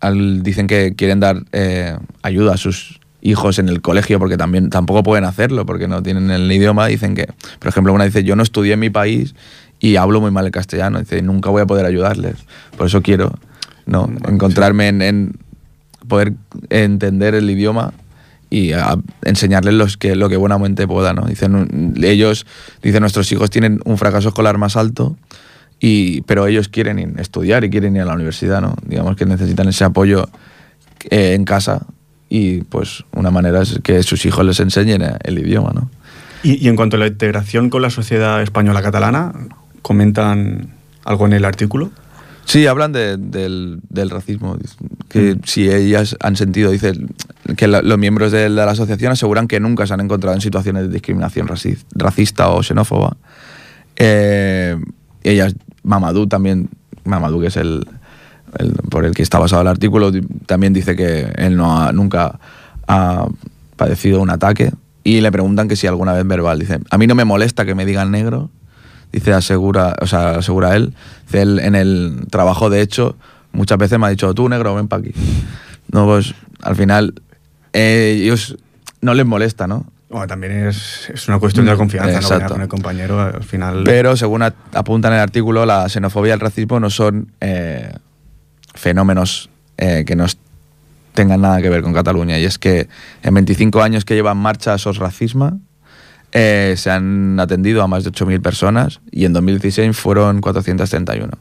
[0.00, 4.70] al- dicen que quieren dar eh, ayuda a sus hijos en el colegio porque también
[4.70, 7.26] tampoco pueden hacerlo porque no tienen el idioma dicen que
[7.58, 9.34] por ejemplo una dice yo no estudié en mi país
[9.80, 12.36] y hablo muy mal el castellano dice nunca voy a poder ayudarles
[12.76, 13.32] por eso quiero
[13.86, 15.32] no Bueno, encontrarme en, en
[16.06, 16.34] poder
[16.70, 17.92] entender el idioma
[18.50, 21.22] y a enseñarles los que, lo que buenamente pueda, ¿no?
[21.22, 22.46] Dicen, ellos,
[22.82, 25.16] dicen, nuestros hijos tienen un fracaso escolar más alto,
[25.80, 28.76] y, pero ellos quieren estudiar y quieren ir a la universidad, ¿no?
[28.86, 30.28] Digamos que necesitan ese apoyo
[31.10, 31.86] eh, en casa
[32.28, 35.90] y pues una manera es que sus hijos les enseñen el idioma, ¿no?
[36.42, 39.32] Y, y en cuanto a la integración con la sociedad española catalana,
[39.82, 40.70] comentan
[41.04, 41.90] algo en el artículo.
[42.44, 44.56] Sí, hablan de- del, del racismo,
[45.08, 46.92] que si ellas han sentido, dice,
[47.56, 50.84] que la- los miembros de la, asociación aseguran que nunca se han encontrado en situaciones
[50.84, 53.16] de discriminación raci- racista o xenófoba.
[53.96, 54.76] Eh,
[55.24, 56.68] ellas, Mamadou también,
[57.04, 57.86] Mamadou que es el,
[58.58, 60.10] el- por el que está basado el artículo,
[60.46, 62.38] también dice que él no ha, nunca
[62.88, 63.26] ha
[63.76, 64.72] padecido un ataque
[65.04, 66.58] y le preguntan que si alguna vez verbal.
[66.58, 68.50] Dice, a mí no me molesta que me digan negro,
[69.12, 70.94] dice asegura, o sea, asegura él,
[71.26, 73.16] dice él en el trabajo de hecho
[73.52, 75.12] muchas veces me ha dicho, tú negro, ven para aquí.
[75.92, 77.14] No, pues al final
[77.72, 78.56] eh, ellos
[79.00, 79.86] no les molesta, ¿no?
[80.08, 82.48] Bueno, también es, es una cuestión de confianza, ¿no?
[82.48, 83.82] Con el compañero, al final.
[83.84, 87.92] Pero según a- apunta en el artículo, la xenofobia y el racismo no son eh,
[88.76, 90.26] fenómenos eh, que no
[91.14, 92.38] tengan nada que ver con Cataluña.
[92.38, 92.88] Y es que
[93.22, 95.58] en 25 años que lleva en marcha SOS Racisma,
[96.32, 101.32] eh, se han atendido a más de 8.000 personas y en 2016 fueron 431.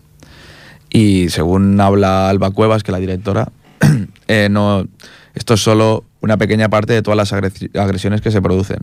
[0.89, 3.51] Y según habla Alba Cuevas, que es la directora,
[4.27, 4.87] eh, no,
[5.33, 8.79] esto es solo una pequeña parte de todas las agresi- agresiones que se producen.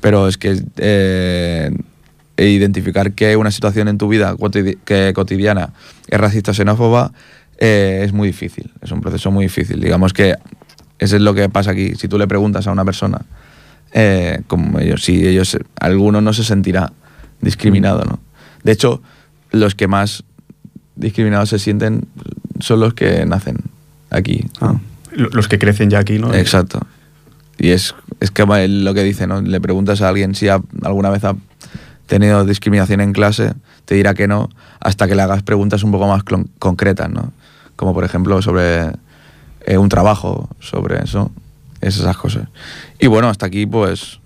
[0.00, 1.70] Pero es que eh,
[2.36, 4.36] identificar que una situación en tu vida
[5.14, 5.72] cotidiana
[6.08, 7.12] es racista o xenófoba
[7.58, 8.70] eh, es muy difícil.
[8.80, 9.80] Es un proceso muy difícil.
[9.80, 10.34] Digamos que
[10.98, 11.94] eso es lo que pasa aquí.
[11.96, 13.20] Si tú le preguntas a una persona,
[13.92, 16.92] eh, como ellos, si ellos, alguno no se sentirá
[17.40, 18.20] discriminado, ¿no?
[18.64, 19.02] De hecho,
[19.50, 20.24] los que más
[20.96, 22.06] discriminados se sienten
[22.60, 23.58] son los que nacen
[24.10, 24.46] aquí.
[24.60, 24.76] Ah,
[25.12, 26.32] lo- los que crecen ya aquí, ¿no?
[26.34, 26.80] Exacto.
[27.58, 29.40] Y es, es que lo que dice, ¿no?
[29.42, 31.34] Le preguntas a alguien si ha- alguna vez ha
[32.06, 33.52] tenido discriminación en clase,
[33.84, 34.48] te dirá que no,
[34.80, 36.22] hasta que le hagas preguntas un poco más
[36.58, 37.32] concretas, ¿no?
[37.82, 38.92] Como por ejemplo sobre
[39.66, 41.32] eh, un trabajo, sobre eso,
[41.80, 42.46] esas cosas.
[43.00, 44.20] Y bueno, hasta aquí pues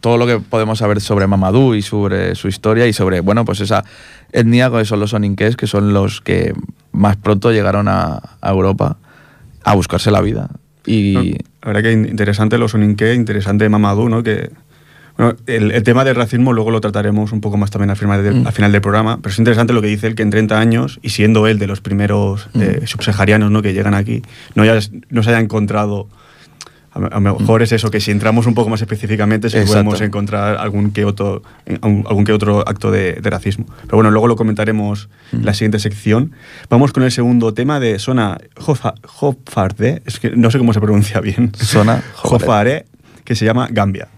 [0.00, 3.58] todo lo que podemos saber sobre Mamadou y sobre su historia y sobre, bueno, pues
[3.60, 3.82] esa
[4.30, 6.54] etnia que son los soninqués, que son los que
[6.92, 8.98] más pronto llegaron a, Europa
[9.64, 10.48] a buscarse la vida.
[10.86, 14.22] Y La verdad que in- interesante lo Soninke, interesante Mamadou, ¿no?
[14.22, 14.52] Que,
[15.16, 18.22] bueno, el, el tema del racismo luego lo trataremos un poco más también al final,
[18.22, 18.46] del, Mm.
[18.46, 20.98] al final del programa, pero es interesante lo que dice él, que en 30 años,
[21.02, 22.86] y siendo él de los primeros eh, Mm.
[22.86, 23.62] subsaharianos ¿no?
[23.62, 24.22] que llegan aquí,
[24.54, 24.78] no, haya-
[25.10, 26.08] no se haya encontrado...
[26.94, 29.50] A lo mejor es eso, que si entramos un poco más específicamente, Mm.
[29.50, 29.72] Exacto.
[29.72, 33.64] podemos encontrar algún que otro, eh, algún que otro acto de, de racismo.
[33.84, 36.32] Pero bueno, luego lo comentaremos en la siguiente sección.
[36.68, 38.36] Vamos con el segundo tema de Sona
[39.06, 41.52] Jofarde, es que no sé cómo se pronuncia bien.
[41.54, 42.02] Sona.
[42.14, 42.84] Jofaré,
[43.24, 44.08] que se llama Gambia.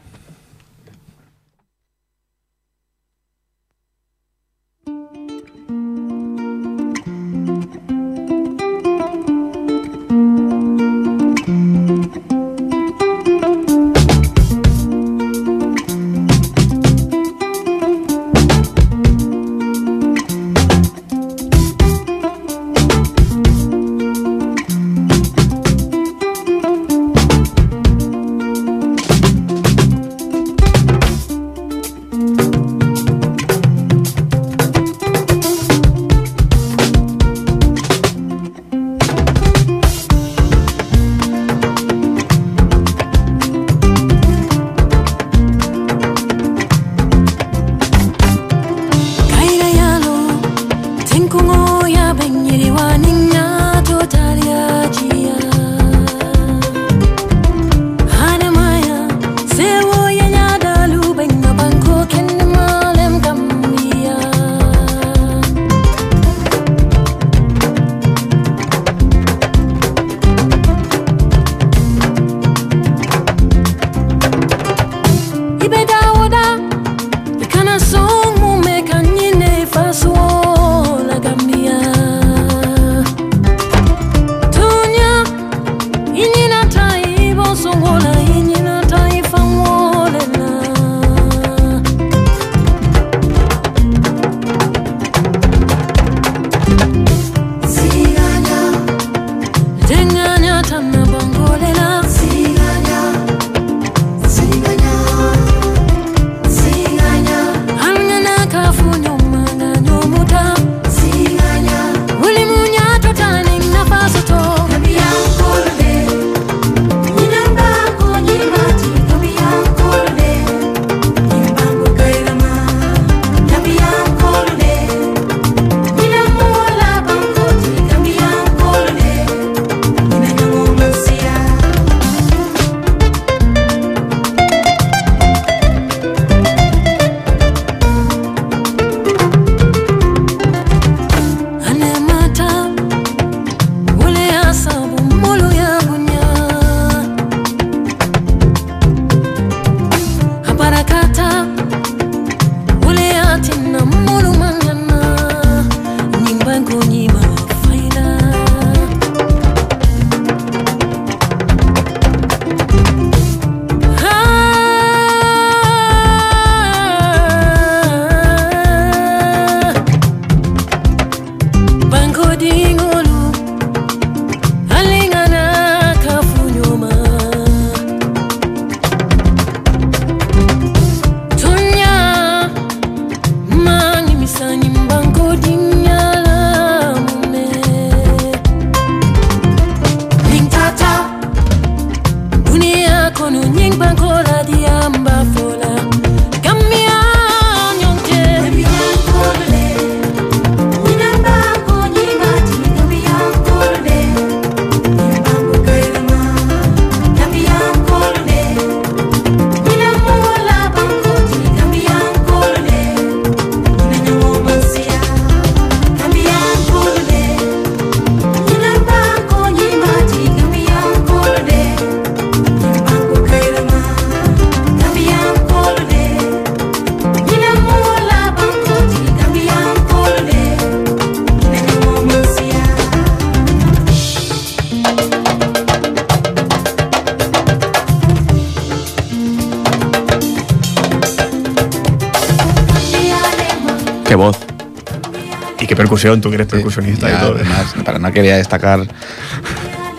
[246.05, 247.35] Percusión, tú que eres percusionista Ya, y todo.
[247.37, 248.81] además, pero no quería destacar.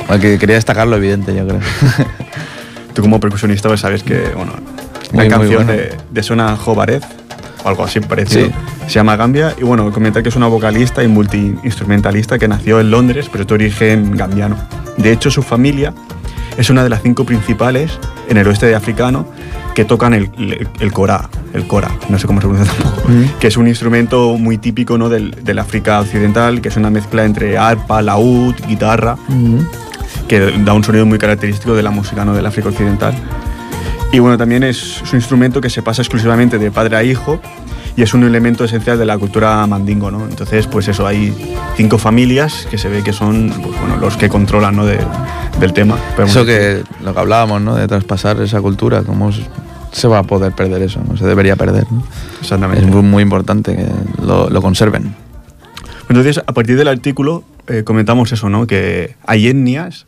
[0.07, 1.59] bueno, que quería destacar lo evidente, yo creo.
[2.93, 4.53] Tú como percusionista pues sabes que, bueno,
[5.11, 5.71] Muy, muy canción bueno.
[5.73, 7.03] de, de Sona Jovarez,
[7.63, 8.51] o algo así parecido, Sí.
[8.87, 9.53] se llama Gambia.
[9.57, 13.47] Y bueno, comentar que es una vocalista y multiinstrumentalista que nació en Londres, pero es
[13.49, 14.55] de origen gambiano.
[14.97, 15.93] De hecho, su familia
[16.57, 19.27] es una de las cinco principales en el oeste de africano
[19.73, 23.39] que tocan el, el, el cora, el cora, no sé cómo se pronuncia tampoco, Mm.
[23.39, 25.09] que es un instrumento muy típico ¿no?
[25.09, 29.17] del, del África occidental, que es una mezcla entre arpa, laúd, guitarra,
[30.27, 32.33] que da un sonido muy característico de la música ¿no?
[32.33, 33.13] del África Occidental.
[34.11, 37.39] Y bueno, también es, es un instrumento que se pasa exclusivamente de padre a hijo
[37.97, 40.25] y es un elemento esencial de la cultura mandingo, ¿no?
[40.27, 41.33] Entonces, pues eso, hay
[41.77, 44.85] cinco familias que se ve que son pues, bueno, los que controlan ¿no?
[44.85, 44.99] de-
[45.59, 45.97] del tema.
[46.17, 47.75] Eso que lo que hablábamos, ¿no?
[47.75, 49.45] De traspasar esa cultura, cómo se-
[49.95, 51.89] se va a poder perder eso, no se debería perder.
[51.89, 52.03] ¿no?
[52.41, 52.85] Exactamente.
[52.85, 53.87] Es muy, importante que
[54.21, 55.15] lo, lo conserven.
[56.09, 58.67] Entonces, a partir del artículo eh, comentamos eso, ¿no?
[58.67, 60.05] Que hay etnias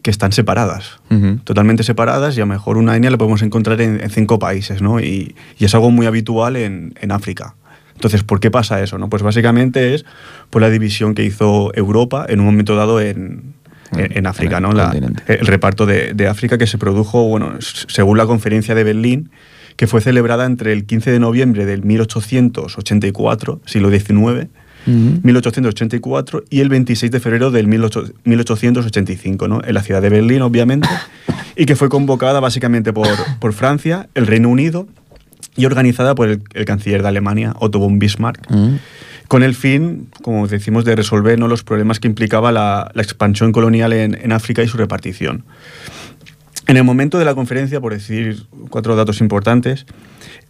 [0.00, 1.36] que están separadas, Ujú.
[1.44, 4.80] totalmente separadas, y a lo mejor una etnia la podemos encontrar en, en cinco países,
[4.80, 4.98] ¿no?
[4.98, 7.54] Y, y es algo muy habitual en, en África.
[7.94, 8.96] Entonces, ¿por qué pasa eso?
[8.96, 9.10] No?
[9.10, 10.06] Pues básicamente es
[10.48, 13.52] por la división que hizo Europa en un momento dado en,
[14.06, 14.76] en, en África, en el ¿no?
[14.76, 14.90] La-
[15.26, 19.30] el reparto de, de África que se produjo, bueno, según la conferencia de Berlín,
[19.76, 24.48] que fue celebrada entre el 15 de noviembre del 1884, siglo XIX,
[25.22, 29.60] 1884 y el 26 de febrero del 18 1885, ¿no?
[29.64, 30.88] en la ciudad de Berlín, obviamente,
[31.56, 34.86] y que fue convocada básicamente por, por Francia, el Reino Unido
[35.56, 38.46] y organizada por el, el canciller de Alemania, Otto von Bismarck.
[39.28, 41.48] Con el fin, como decimos, de resolver ¿no?
[41.48, 45.44] los problemas que implicaba la, la expansión colonial en, en África y su repartición.
[46.68, 49.84] En el momento de la conferencia, por decir cuatro datos importantes,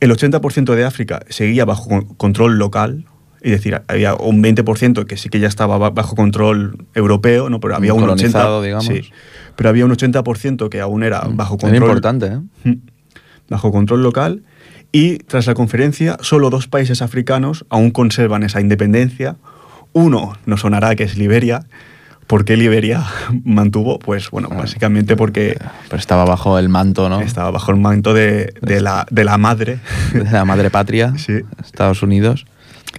[0.00, 3.06] el 80% de África seguía bajo con- control local,
[3.40, 7.60] es decir, había un 20% que sí que ya estaba ba- bajo control europeo, ¿no?
[7.60, 8.86] pero había un Colonizado, 80%, digamos.
[8.86, 9.10] sí,
[9.56, 12.38] pero había un 80% que aún era bajo Era control importante, ¿eh?
[12.64, 12.74] Mm.
[13.48, 14.42] bajo control local
[14.92, 19.36] y tras la conferencia solo dos países africanos aún conservan esa independencia.
[19.94, 21.64] Uno nos sonará que es Liberia.
[22.26, 23.04] ¿Por qué Liberia
[23.44, 23.98] mantuvo?
[23.98, 27.20] Pues bueno, básicamente porque Pero estaba bajo el manto, ¿no?
[27.20, 29.80] estaba bajo el manto de, de la, de la madre
[30.14, 31.40] De la madre patria, Sí.
[31.62, 32.46] Estados Unidos.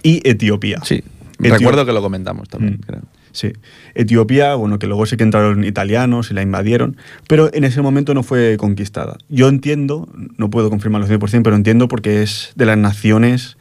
[0.02, 0.78] y Etiopía.
[0.84, 1.02] Sí.
[1.38, 2.86] Recuerdo que lo comentamos también, Mm.
[2.86, 3.00] creo.
[3.34, 3.52] Sí.
[3.96, 6.96] Etiopía, bueno, que luego sí que entraron italianos y la invadieron,
[7.28, 9.18] pero en ese momento no fue conquistada.
[9.28, 13.56] Yo entiendo, no puedo confirmarlo 100%, pero entiendo porque es de las naciones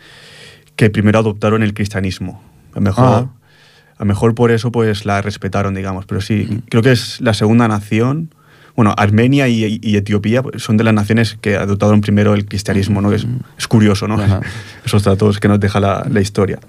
[0.76, 2.42] que primero adoptaron el cristianismo.
[2.74, 3.30] A lo mejor, Ah.
[3.98, 7.68] a mejor por eso pues la respetaron, digamos, pero sí, creo que es la segunda
[7.68, 8.30] nación.
[8.76, 13.02] Bueno, Armenia y, y Etiopía pues, son de las naciones que adoptaron primero el cristianismo,
[13.02, 13.12] ¿no?
[13.12, 14.16] Es, es curioso, ¿no?
[14.16, 14.42] Ajá.
[14.86, 16.60] Esos datos que nos deja la, la historia.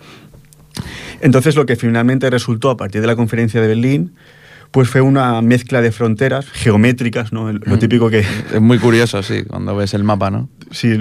[1.25, 4.15] Entonces lo que finalmente resultó a partir de la conferencia de Berlín,
[4.71, 7.51] pues fue una mezcla de fronteras geométricas, ¿no?
[7.53, 10.49] Lo típico que, Es muy curioso, sí, cuando ves el mapa, ¿no?
[10.71, 10.97] sí,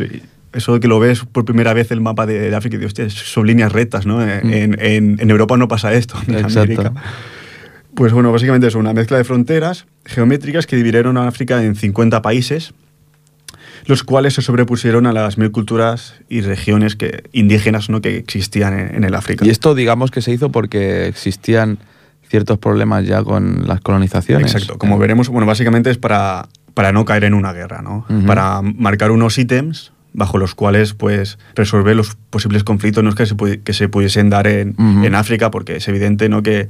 [0.53, 2.89] eso de que lo ves por primera vez el mapa de, de África y dices,
[3.05, 4.21] hostia, son líneas rectas, ¿no?
[4.23, 6.59] En, en- en Europa no pasa esto, en Exacto.
[6.61, 6.93] América.
[7.95, 12.21] Pues bueno, básicamente es una mezcla de fronteras geométricas que dividieron a África en 50
[12.21, 12.73] países,
[13.85, 18.01] los cuales se sobrepusieron a las mil culturas y regiones que, indígenas ¿no?
[18.01, 19.45] que existían en, en el África.
[19.45, 21.79] Y esto, digamos que se hizo porque existían
[22.27, 24.53] ciertos problemas ya con las colonizaciones.
[24.53, 28.05] Exacto, como veremos, bueno, básicamente es para, para no caer en una guerra, ¿no?
[28.25, 33.13] Para marcar unos ítems bajo los cuales pues resolver los posibles conflictos ¿no?
[33.13, 36.43] que, se, que se pudiesen dar en, en África, porque es evidente ¿no?
[36.43, 36.69] que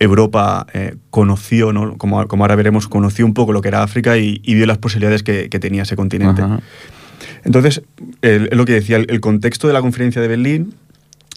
[0.00, 1.96] Europa eh, conoció, ¿no?
[1.96, 4.78] como, como ahora veremos, conoció un poco lo que era África y, y vio las
[4.78, 6.42] posibilidades que, que tenía ese continente.
[6.42, 6.60] Ajá.
[7.44, 7.82] Entonces,
[8.22, 10.74] el- es lo que decía, el, el contexto de la conferencia de Berlín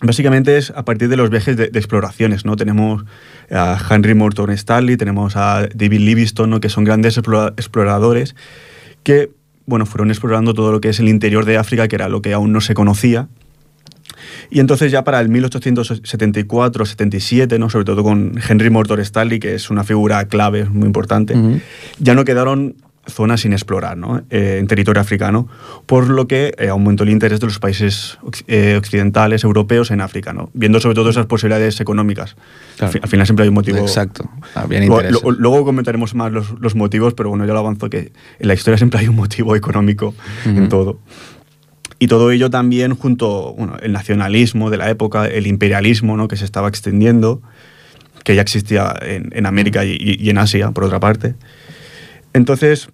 [0.02, 2.56] básicamente es a partir de los viajes de, de exploraciones, ¿no?
[2.56, 3.04] Tenemos
[3.52, 6.60] a Henry Morton Stanley, tenemos a David Livingstone, ¿no?
[6.60, 8.36] que son grandes explora- exploradores
[9.04, 9.32] que,
[9.66, 12.34] bueno, fueron explorando todo lo que es el interior de África, que era lo que
[12.34, 13.28] aún no se conocía.
[14.50, 17.70] Y entonces ya para el 1874-77, ¿no?
[17.70, 21.60] sobre todo con Henry Morton Stanley, que es una figura clave, muy importante, Ujú.
[22.00, 22.76] ya no quedaron
[23.10, 24.24] zonas sin explorar ¿no?
[24.30, 25.48] Eh, en territorio africano,
[25.86, 30.34] por lo que eh, aumentó el interés de los países eh, occidentales, europeos en África,
[30.34, 30.50] ¿no?
[30.54, 32.36] viendo sobre todo esas posibilidades económicas.
[32.76, 32.88] Claro.
[32.88, 33.78] Al, fi- al final siempre hay un motivo.
[33.78, 34.30] Exacto.
[34.56, 35.24] Había Luego, interés.
[35.24, 38.54] lo- luego comentaremos más los, los motivos, pero bueno, ya lo avanzo que en la
[38.56, 40.68] historia siempre hay un motivo económico en Ujú.
[40.68, 41.00] todo.
[42.00, 46.28] Y todo ello también junto bueno, el nacionalismo de la época, el imperialismo ¿no?
[46.28, 47.42] que se estaba extendiendo,
[48.24, 51.36] que ya existía en, en América y, en Asia, por otra parte.
[52.34, 52.90] Entonces,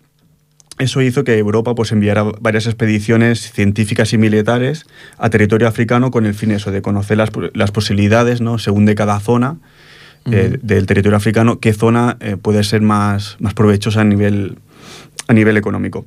[0.79, 4.85] eso hizo que Europa pues, enviara varias expediciones científicas y militares
[5.17, 8.57] a territorio africano con el fin eso, de conocer las, las posibilidades, ¿no?
[8.57, 9.57] según de cada zona
[10.31, 14.57] eh, del territorio africano, qué zona eh, puede ser más, más provechosa a nivel,
[15.27, 16.05] a nivel económico.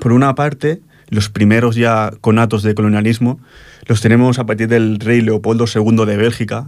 [0.00, 0.82] Por una parte,
[1.12, 3.38] los primeros ya conatos de colonialismo
[3.86, 6.64] los tenemos a partir del rey Leopoldo II de Bélgica.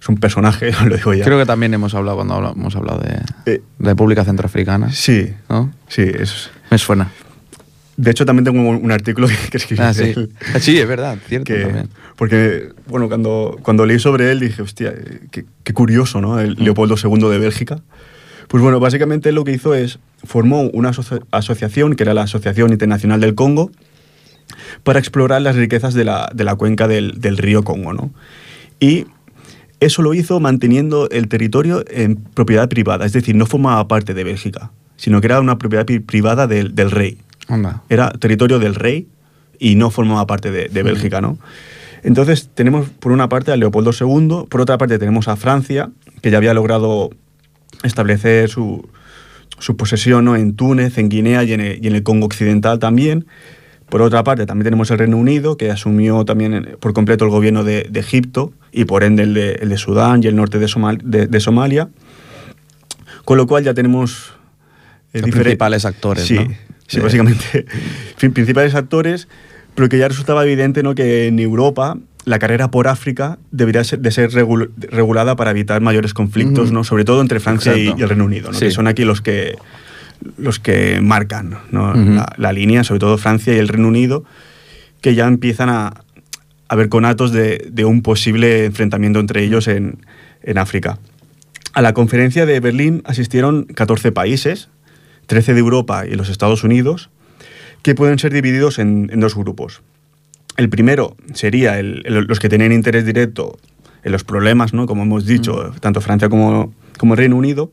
[0.00, 1.24] Es un personaje, lo digo ya.
[1.24, 4.90] Creo que también hemos hablado cuando hemos hablado de Eh, República Centroafricana.
[4.92, 5.72] sí, ¿No?
[5.88, 6.50] sí, es...
[6.70, 7.10] Me suena.
[7.96, 10.12] De hecho, también tengo un, artículo que, que escribí Ah, sí.
[10.16, 10.30] él.
[10.54, 11.88] Ah, sí, es verdad, cierto que- también.
[12.16, 16.38] porque, bueno, cuando, cuando leí sobre él dije, hostia, eh, qué, qué curioso, ¿no?
[16.40, 16.54] El.
[16.54, 17.80] Leopoldo II de Bélgica.
[18.48, 22.72] Pues bueno, básicamente lo que hizo es, formó una asoci- asociación, que era la Asociación
[22.72, 23.70] Internacional del Congo,
[24.82, 28.10] para explorar las riquezas de la, de la cuenca del, del río Congo, ¿no?
[28.80, 29.06] Y
[29.80, 34.24] eso lo hizo manteniendo el territorio en propiedad privada, es decir, no formaba parte de
[34.24, 37.18] Bélgica, sino que era una propiedad pri- privada del, del rey
[37.48, 37.82] Anda.
[37.88, 39.08] era territorio del rey
[39.58, 41.38] y no formaba parte de, de Bélgica, ¿no?
[42.04, 45.90] Entonces tenemos por una parte a Leopoldo II, por otra parte tenemos a Francia,
[46.20, 47.10] que ya había logrado
[47.82, 48.88] establecer su,
[49.58, 50.36] su posesión ¿no?
[50.36, 53.26] en Túnez, en Guinea y en, el, y en el Congo Occidental también.
[53.88, 57.30] Por otra parte también tenemos el Reino Unido, que asumió también eh, por completo el
[57.30, 60.58] gobierno de, de Egipto y por ende el de, el de Sudán y el norte
[60.58, 61.90] de, Somal- de- Somalia.
[63.24, 64.32] Con lo cual ya tenemos...
[65.12, 66.48] eh, Los principales actores, Sí, ¿no?
[66.86, 67.66] sí, básicamente.
[68.32, 69.28] principales actores,
[69.74, 70.94] pero que ya resultaba evidente ¿no?
[70.94, 75.80] que en Europa la carrera por África debería ser, de ser regul- regulada para evitar
[75.80, 76.70] mayores conflictos.
[76.72, 76.84] ¿no?
[76.84, 78.58] sobre todo entre Francia y, el Reino Unido, ¿no?
[78.58, 78.66] Sí.
[78.66, 79.56] que son aquí los que,
[80.38, 84.24] los que marcan la, la línea, sobre todo Francia y el Reino Unido,
[85.00, 85.94] que ya empiezan a,
[86.68, 89.98] a ver conatos de, de un posible enfrentamiento entre ellos en,
[90.42, 90.98] en África.
[91.74, 94.68] A la conferencia de Berlín asistieron 14 países,
[95.26, 97.10] 13 de Europa y los Estados Unidos,
[97.82, 99.82] que pueden ser divididos en, en dos grupos.
[100.56, 103.58] El primero sería el- el- los que tenían interés directo
[104.04, 104.86] en los problemas, ¿no?
[104.86, 107.70] como hemos dicho, tanto Francia como, como Reino Unido.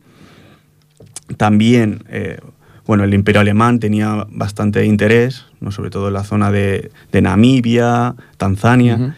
[1.38, 2.40] También, eh,
[2.88, 5.72] bueno, el imperio alemán tenía bastante interés, ¿no?
[5.72, 9.16] sobre todo en la zona de, de Namibia, Tanzania.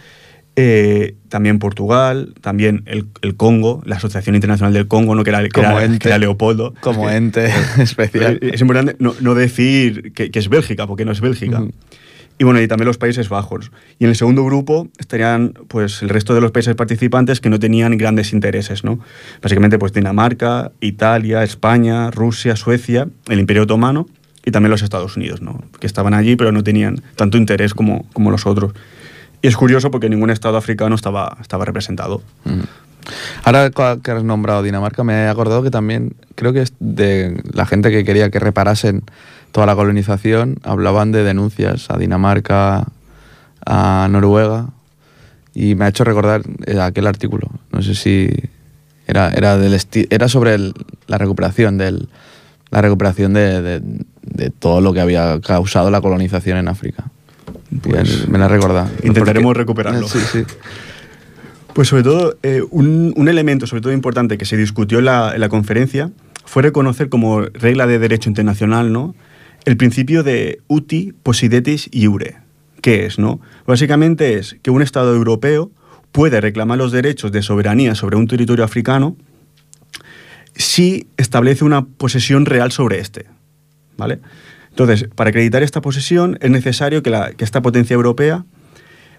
[0.57, 5.23] Eh, también Portugal, también el, el Congo, la Asociación Internacional del Congo, ¿no?
[5.23, 5.99] que, era, que, Como era, ente.
[5.99, 6.73] que era Leopoldo.
[6.81, 7.49] Como Es que- ente
[7.81, 8.39] especial.
[8.41, 11.63] eh, es importante no, no decir que, que es Bélgica, porque no es Bélgica.
[12.41, 13.71] Y bueno, y también los Países Bajos.
[13.99, 17.59] Y en el segundo grupo estarían pues el resto de los países participantes que no
[17.59, 18.97] tenían grandes intereses, ¿no?
[19.43, 24.07] Básicamente pues Dinamarca, Italia, España, Rusia, Suecia, el Imperio Otomano
[24.43, 25.63] y también los Estados Unidos, ¿no?
[25.79, 28.73] Que estaban allí pero no tenían tanto interés como, como los otros.
[29.43, 32.23] Y es curioso porque ningún estado africano estaba, estaba representado.
[32.45, 32.61] Mm.
[33.43, 37.67] Ahora que has nombrado Dinamarca, me he acordado que también, creo que es de la
[37.67, 39.03] gente que quería que reparasen
[39.51, 42.87] toda la colonización, hablaban de denuncias a Dinamarca,
[43.65, 44.69] a Noruega,
[45.53, 47.49] y me ha hecho recordar eh, aquel artículo.
[47.71, 48.29] No sé si
[49.07, 49.77] era, era, del
[50.09, 50.73] era sobre el-
[51.07, 52.07] la recuperación del
[52.69, 53.81] la recuperación de, de-
[54.21, 57.03] de todo lo que había causado la colonización en África.
[57.81, 58.89] Pues, me la recuerda.
[59.03, 60.07] intentaremos recuperarlo.
[60.07, 60.43] Sí, sí.
[61.73, 65.33] Pues sobre todo, eh, un, un elemento sobre todo importante que se discutió en la,
[65.35, 66.11] en la conferencia
[66.45, 69.15] fue reconocer como regla de derecho internacional ¿no?
[69.65, 72.37] El principio de uti, possidetis iure.
[72.81, 73.19] ¿Qué es?
[73.19, 73.39] No?
[73.67, 75.71] Básicamente es que un Estado europeo
[76.11, 79.15] puede reclamar los derechos de soberanía sobre un territorio africano
[80.55, 83.25] si establece una posesión real sobre este.
[83.97, 84.19] ¿Vale?
[84.69, 88.45] Entonces, para acreditar esta posesión es necesario que, la- que esta potencia europea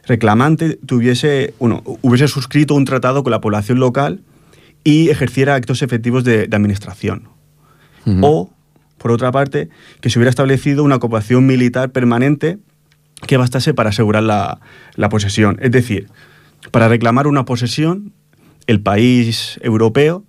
[0.07, 4.23] reclamante tuviese, bueno, hubiese suscrito un tratado con la población local
[4.83, 7.29] y ejerciera actos efectivos de, de administración.
[8.23, 8.51] O,
[9.03, 9.69] por otra parte,
[10.01, 12.59] que se hubiera establecido una ocupación militar permanente
[13.27, 14.61] que bastase para asegurar la,
[14.95, 15.59] la posesión.
[15.61, 16.09] Es decir,
[16.71, 18.13] Para reclamar una posesión,
[18.69, 20.25] el país europeo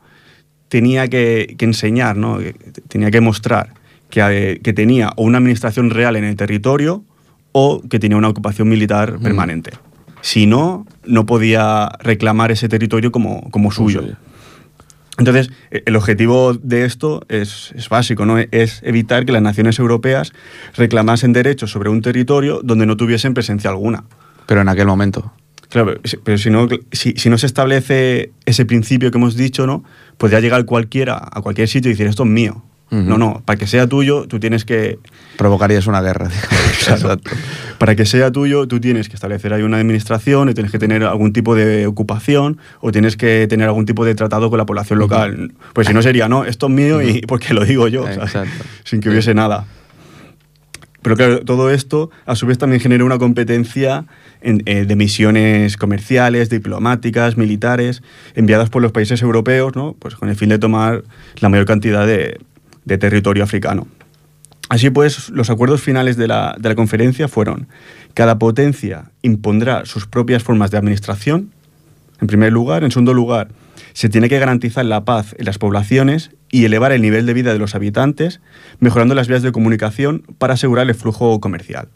[0.67, 2.39] tenía que, que enseñar, ¿no?
[2.87, 3.75] tenía que mostrar
[4.09, 7.03] que, eh, que tenía o una administración real en el territorio
[7.51, 9.71] o que tenía una ocupación militar permanente.
[10.21, 14.01] Si no, no podía reclamar ese territorio como, como suyo.
[14.01, 14.15] suyo.
[15.17, 18.37] Entonces, e- el objetivo de esto es, es básico, ¿no?
[18.39, 20.33] Es evitar que las naciones europeas
[20.75, 24.05] reclamasen derechos sobre un territorio donde no tuviesen presencia alguna.
[24.47, 25.33] Pero en aquel momento.
[25.69, 29.83] Claro, pero si no, si, si no se establece ese principio que hemos dicho, ¿no?
[30.17, 32.63] Podría llegar cualquiera a cualquier sitio y decir, esto es mío.
[32.93, 34.99] No, no, para que sea tuyo, tú tienes que...
[35.37, 36.27] Provocarías una guerra.
[36.29, 36.81] digamos.
[36.89, 37.31] Exacto.
[37.79, 41.03] Para que sea tuyo, tú tienes que establecer ahí una administración, o tienes que tener
[41.03, 44.99] algún tipo de ocupación, o tienes que tener algún tipo de tratado con la población
[44.99, 45.53] local.
[45.73, 48.05] Pues si no sería, no, esto es mío y porque lo digo yo,
[48.83, 49.65] sin que hubiese nada.
[51.01, 54.05] Pero claro, todo esto a su vez también genera una competencia
[54.41, 58.01] en- eh, de misiones comerciales, diplomáticas, militares,
[58.35, 59.95] enviadas por los países europeos, ¿no?
[59.99, 61.03] pues con el fin de tomar
[61.41, 62.39] la mayor cantidad de,
[62.85, 63.87] de territorio africano.
[64.69, 67.67] Así pues, los acuerdos finales de la, de la conferencia fueron,
[68.13, 71.51] cada potencia impondrá sus propias formas de administración,
[72.21, 72.83] en primer lugar.
[72.83, 73.49] En segundo lugar,
[73.93, 77.53] se tiene que garantizar la paz en las poblaciones y elevar el nivel de vida
[77.53, 78.39] de los habitantes,
[78.79, 81.89] mejorando las vías de comunicación para asegurar el flujo comercial.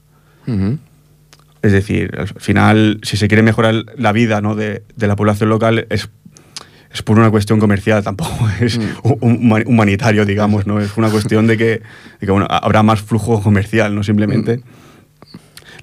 [1.61, 4.55] Es decir, al final, si se quiere mejorar la vida ¿no?
[4.55, 6.09] de, de la población local, es,
[6.97, 10.79] es por una cuestión comercial, tampoco es huma- humanitario, digamos, ¿no?
[10.79, 11.65] Es una cuestión de que,
[12.19, 14.61] de que, bueno, habrá más flujo comercial, no simplemente.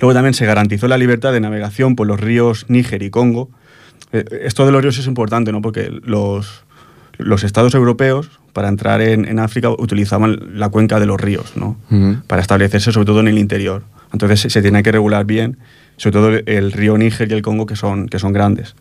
[0.01, 3.49] Luego también se garantizó la libertad de navegación por los ríos Níger y Congo.
[4.13, 5.63] Eh, Esto de los ríos es importante, ¿no?
[5.63, 6.65] Porque los,
[7.17, 11.77] los estados europeos, para entrar en, en África, utilizaban la cuenca de los ríos, ¿no?
[11.91, 12.17] Ujú.
[12.27, 13.83] Para establecerse, sobre todo en el interior.
[14.13, 15.59] Entonces se, se tiene que regular bien,
[15.97, 18.75] sobre todo el, el río Níger y el Congo, que son, que son grandes.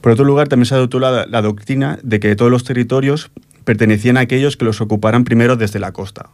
[0.00, 3.30] Por otro lugar, también se adoptó la, la doctrina de que todos los territorios
[3.64, 6.30] pertenecían a aquellos que los ocuparan primero desde la costa.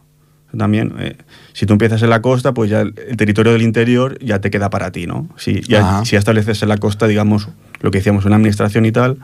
[0.57, 1.17] También, eh,
[1.51, 4.49] si tú empiezas en la costa, pues ya el, el territorio del interior ya te
[4.49, 5.27] queda para ti, ¿no?
[5.35, 7.49] Si ya, si estableces en la costa, digamos,
[7.81, 9.17] lo que decíamos, una administración y tal,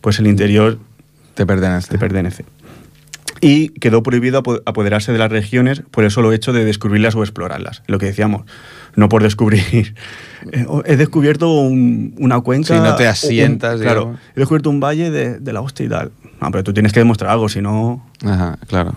[0.00, 0.78] pues el interior
[1.34, 1.90] Te pertenece.
[1.90, 2.44] te pertenece.
[3.40, 7.22] Y quedó prohibido apo- apoderarse de las regiones por el solo hecho de descubrirlas o
[7.22, 7.82] explorarlas.
[7.86, 8.42] Lo que decíamos,
[8.96, 9.94] no por descubrir.
[10.52, 12.74] eh, he descubierto un- una cuenca.
[12.74, 15.88] Sí, no te un- asientas, claro, he descubierto un valle de, de la hostia y
[15.88, 16.10] tal.
[16.40, 18.06] No, pero tú tienes que demostrar algo, si no.
[18.24, 18.94] Ajá, claro.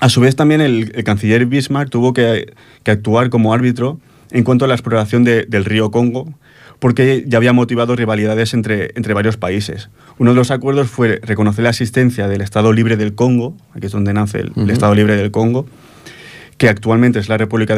[0.00, 2.52] A su vez, también el, el canciller Bismarck tuvo que,
[2.84, 6.32] que actuar como árbitro en cuanto a la exploración de- del río Congo,
[6.80, 9.90] porque ya había motivado rivalidades entre, entre varios países.
[10.18, 13.92] Uno de los acuerdos fue reconocer la existencia del Estado Libre del Congo, aquí es
[13.92, 14.70] donde nace el, el Ujú.
[14.72, 15.66] Estado Libre del Congo,
[16.56, 17.74] que actualmente es la República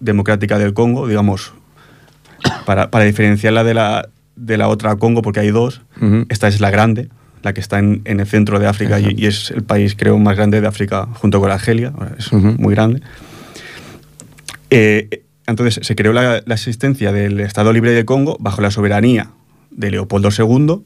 [0.00, 1.52] Democrática del Congo, digamos,
[2.66, 6.24] para, para diferenciarla de la, de la otra Congo, porque hay dos, Ujú.
[6.28, 7.08] esta es la grande,
[7.42, 10.18] la que está en, en el centro de África y, y es el país, creo,
[10.18, 12.54] más grande de África junto con Argelia, es Ujú.
[12.58, 13.00] muy grande.
[14.70, 19.30] Eh, entonces se creó la, la existencia del Estado Libre de Congo bajo la soberanía
[19.70, 20.82] de Leopoldo II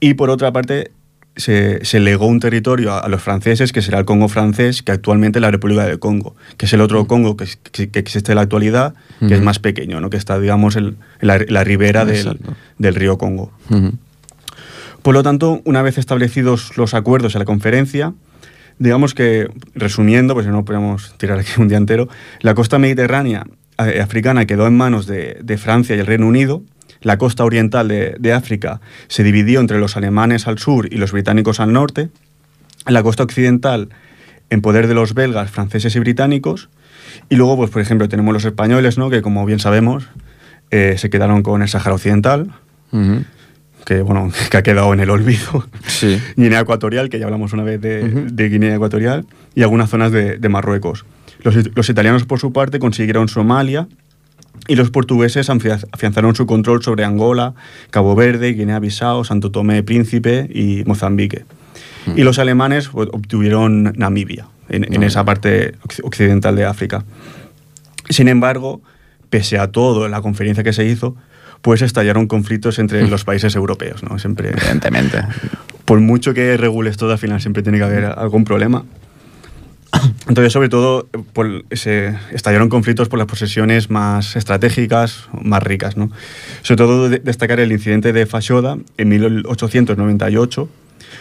[0.00, 0.90] y por otra parte
[1.36, 4.92] se, se legó un territorio a, a los franceses que será el Congo francés, que
[4.92, 7.98] actualmente es la República del Congo, que es el otro Congo que, es- que- que
[7.98, 8.94] existe en la actualidad,
[9.28, 10.10] que es más pequeño, ¿no?
[10.10, 12.38] que está, digamos, en la, ribera del,
[12.78, 13.52] del río Congo.
[15.02, 18.14] Por lo tanto, una vez establecidos los acuerdos en la conferencia,
[18.78, 22.08] digamos que, resumiendo, pues no podemos tirar aquí un día entero,
[22.40, 23.44] la costa mediterránea
[23.76, 26.62] africana quedó en manos de, de Francia y el Reino Unido,
[27.00, 31.12] la costa oriental de, de África se dividió entre los alemanes al sur y los
[31.12, 32.08] británicos al norte,
[32.86, 33.88] la costa occidental
[34.50, 36.68] en poder de los belgas, franceses y británicos,
[37.28, 39.10] y luego, pues por ejemplo, tenemos los españoles, ¿no?
[39.10, 40.08] que como bien sabemos,
[40.70, 42.50] eh, se quedaron con el Sáhara Occidental,
[43.84, 45.66] que bueno, que ha quedado en el olvido.
[45.86, 46.20] Sí.
[46.36, 50.48] Guinea Ecuatorial, que ya hablamos una vez de, Guinea Ecuatorial, y algunas zonas de, de
[50.48, 51.04] Marruecos.
[51.44, 53.86] Los, it- los italianos, por su parte, consiguieron Somalia
[54.66, 57.54] y los portugueses afianz- afianzaron su control sobre Angola,
[57.90, 61.44] Cabo Verde, Guinea-Bissau, Santo Tomé Príncipe y Mozambique.
[62.16, 65.06] Y los alemanes pues, obtuvieron Namibia, en, en Vale.
[65.06, 67.04] esa parte occ- occidental de África.
[68.10, 68.82] Sin embargo,
[69.30, 71.16] pese a todo, la conferencia que se hizo,
[71.62, 74.18] pues estallaron conflictos entre los países europeos, ¿no?
[74.18, 75.22] Siempre, Evidentemente.
[75.86, 78.84] por mucho que regules todo, al final siempre tiene que haber algún problema.
[80.28, 85.96] Entonces, sobre todo, por- se estallaron conflictos por las posesiones más estratégicas, más ricas.
[85.96, 86.10] ¿no?
[86.62, 90.68] Sobre todo, de- destacar el incidente de Fashoda en 1898,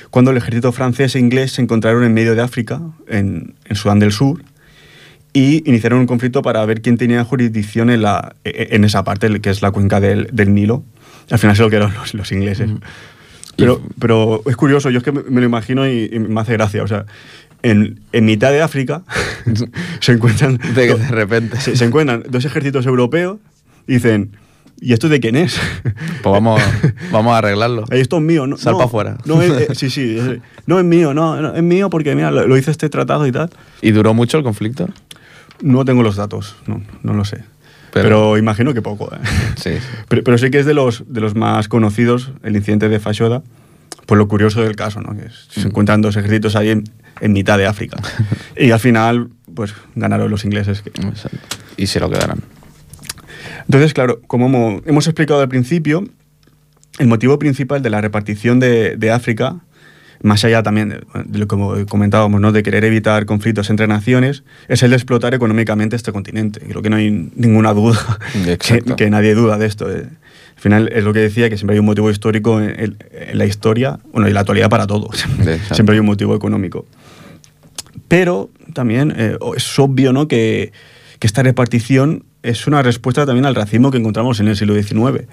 [0.09, 3.99] cuando el ejército francés e inglés se encontraron en medio de África, en, en Sudán
[3.99, 4.43] del Sur,
[5.34, 9.39] y iniciaron un conflicto para ver quién tenía jurisdicción en, la, e- en esa parte,
[9.41, 10.84] que es la cuenca del, del Nilo.
[11.31, 12.69] Al final se lo quedaron los, los ingleses.
[13.55, 16.53] Pero, pero es curioso, yo es que me, me lo imagino y, y me hace
[16.53, 16.84] gracia.
[16.84, 17.05] O sea,
[17.64, 19.01] en, en mitad de África
[19.99, 20.57] se encuentran.
[20.76, 21.59] De de repente.
[21.59, 23.38] se, se encuentran dos ejércitos europeos
[23.88, 24.38] y dicen.
[24.82, 25.57] ¿Y esto de quién es?
[25.84, 26.61] Pues vamos,
[27.09, 27.86] vamos a arreglarlo.
[27.91, 28.57] Esto es mío, ¿no?
[28.57, 29.18] Sal no, pa' fuera.
[29.24, 30.18] No, es- eh, sí, sí.
[30.18, 33.26] es- no es mío, no, no, es mío porque, mira, lo, lo hice este tratado
[33.26, 33.49] y tal.
[33.82, 34.89] ¿Y duró mucho el conflicto?
[35.61, 37.38] No tengo los datos, no, no lo sé.
[37.93, 39.09] Pero- Pero, imagino que poco.
[39.16, 39.20] ¿eh?
[39.55, 39.72] Sí.
[40.09, 43.41] Pero, pero sí que es de los, de los más conocidos, el incidente de Fashoda,
[44.06, 45.16] por lo curioso del caso, ¿no?
[45.16, 46.84] Que se encuentran dos ejércitos ahí en,
[47.22, 47.97] en mitad de África.
[48.58, 50.82] y al final, pues ganaron los ingleses.
[50.82, 50.91] que-.
[51.78, 52.39] Y se lo quedarán.
[53.66, 56.04] Entonces, claro, como hemo- hemos explicado al principio,
[56.99, 59.58] el motivo principal de la repartición de, de África,
[60.22, 62.51] más allá también de, de lo que comentábamos, ¿no?
[62.51, 66.60] de querer evitar conflictos entre naciones, es el de explotar económicamente este continente.
[66.62, 67.99] Creo que no hay ninguna duda,
[68.60, 69.91] que, que nadie duda de esto.
[69.91, 70.08] eh.
[70.64, 73.38] Al final es lo que decía, que siempre hay un motivo histórico en, en- en
[73.38, 75.09] la historia, bueno, y en la actualidad para todo.
[75.74, 76.86] Siempre hay un motivo económico.
[78.07, 80.28] Pero también eh, es obvio ¿no?
[80.30, 80.72] que,
[81.20, 85.26] que esta repartición es una respuesta también al racismo que encontramos en el siglo XIX.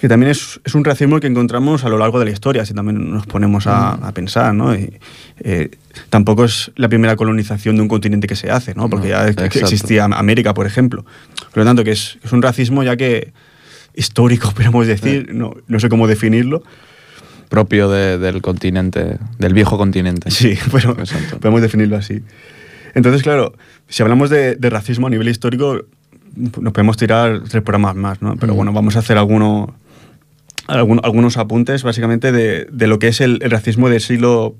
[0.00, 2.72] Que también es, es un racismo que encontramos a lo largo de la historia, si
[2.74, 4.54] también nos ponemos a, a pensar.
[4.54, 4.74] ¿no?
[4.74, 4.98] Y,
[5.40, 5.70] eh,
[6.10, 8.90] tampoco es la primera colonización de un continente que se hace, ¿no?
[8.90, 9.58] porque No, ya exacto.
[9.58, 11.04] existía América, por ejemplo.
[11.52, 13.32] Por lo tanto, que es, es un racismo ya que
[13.94, 16.62] histórico, podemos decir, no, no sé cómo definirlo,
[17.48, 20.30] Propio de- del continente, del viejo continente.
[20.30, 21.40] Sí, pero Exacto.
[21.40, 22.22] podemos definirlo así.
[22.94, 23.54] Entonces, claro,
[23.88, 25.80] si hablamos de, de racismo a nivel histórico,
[26.36, 28.36] nos podemos tirar tres programas más, ¿no?
[28.36, 28.56] Pero Mm.
[28.56, 29.74] bueno, vamos a hacer alguno-
[30.68, 34.54] algunos apuntes básicamente de, de lo que es el, el racismo del siglo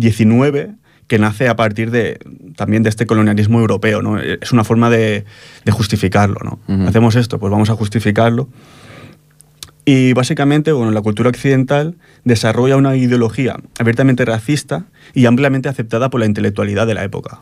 [0.00, 0.70] XIX,
[1.10, 2.20] que nace a partir de
[2.54, 4.20] también de este colonialismo europeo, ¿no?
[4.20, 5.24] Es una forma de,
[5.64, 6.60] de justificarlo, ¿no?
[6.72, 6.86] Ujú.
[6.88, 8.48] Hacemos esto, pues vamos a justificarlo.
[9.84, 16.20] Y básicamente, bueno, la cultura occidental desarrolla una ideología abiertamente racista y ampliamente aceptada por
[16.20, 17.40] la intelectualidad de la época.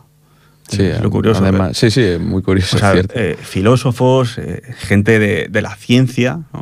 [0.67, 1.43] Sí, es lo curioso.
[1.43, 3.13] además- sí, sí, muy curioso, O sea, cierto.
[3.17, 6.61] eh, filósofos, eh, gente de, de la ciencia, ¿no?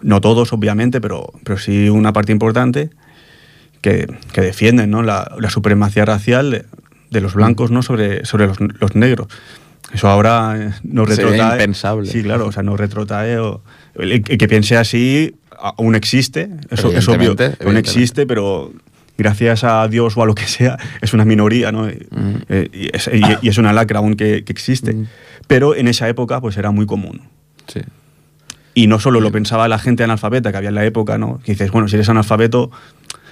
[0.00, 2.90] No todos, obviamente, pero, pero sí una parte importante,
[3.84, 5.02] que, que defienden ¿no?
[5.02, 6.64] la, la supremacía racial de,
[7.10, 7.82] de los blancos ¿no?
[7.82, 9.28] sobre, sobre los, los negros.
[9.92, 11.52] Eso ahora eh, nos Sería retrotrae.
[11.60, 12.10] impensable.
[12.10, 13.38] Sí, claro, o sea, nos retrotrae.
[13.38, 13.60] o-
[13.96, 15.36] el, el que piense así
[15.76, 18.72] aún existe, eso es obvio, aún existe, pero
[19.18, 21.88] gracias a Dios o a lo que sea, es una minoría, ¿no?
[21.90, 22.34] Y- Mm.
[22.48, 24.94] eh, y, es, y- y es una lacra aún que, que existe.
[24.94, 25.06] Mm.
[25.46, 27.20] Pero en esa época, pues era muy común.
[27.66, 27.80] Sí.
[28.76, 31.38] Y no solo lo pensaba la gente analfabeta que había en la época, ¿no?
[31.44, 32.72] Que dices, bueno, si eres analfabeto,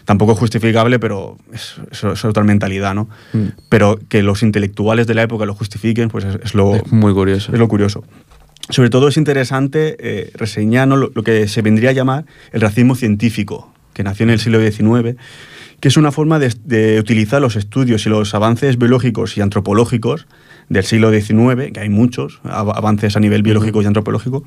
[0.04, 3.08] tampoco es justificable, pero es, es- es otra mentalidad, ¿no?
[3.32, 3.46] Mm.
[3.68, 7.52] Pero que los intelectuales de la época lo justifiquen, pues es, es lo, muy curioso.
[7.52, 8.04] es lo curioso.
[8.68, 10.96] Sobre todo es interesante eh, reseñar ¿no?
[10.96, 14.60] lo, lo que se vendría a llamar el racismo científico, que nació en el siglo
[14.60, 15.16] XIX,
[15.80, 20.26] que es una forma de, de utilizar los estudios y los avances biológicos y antropológicos
[20.68, 24.44] del siglo XIX, que hay muchos av- avances a nivel biológico y antropológico,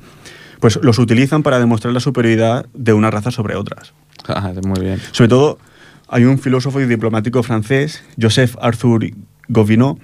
[0.60, 3.92] pues los utilizan para demostrar la superioridad de una raza sobre otras.
[4.28, 5.00] Ah, muy bien.
[5.12, 5.58] Sobre todo,
[6.08, 9.10] hay un filósofo y diplomático francés, Joseph Arthur
[9.48, 9.98] Gobineau,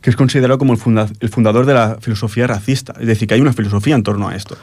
[0.00, 2.94] que es considerado como el, funda- el fundador de la filosofía racista.
[2.98, 4.56] Es decir, que hay una filosofía en torno a esto.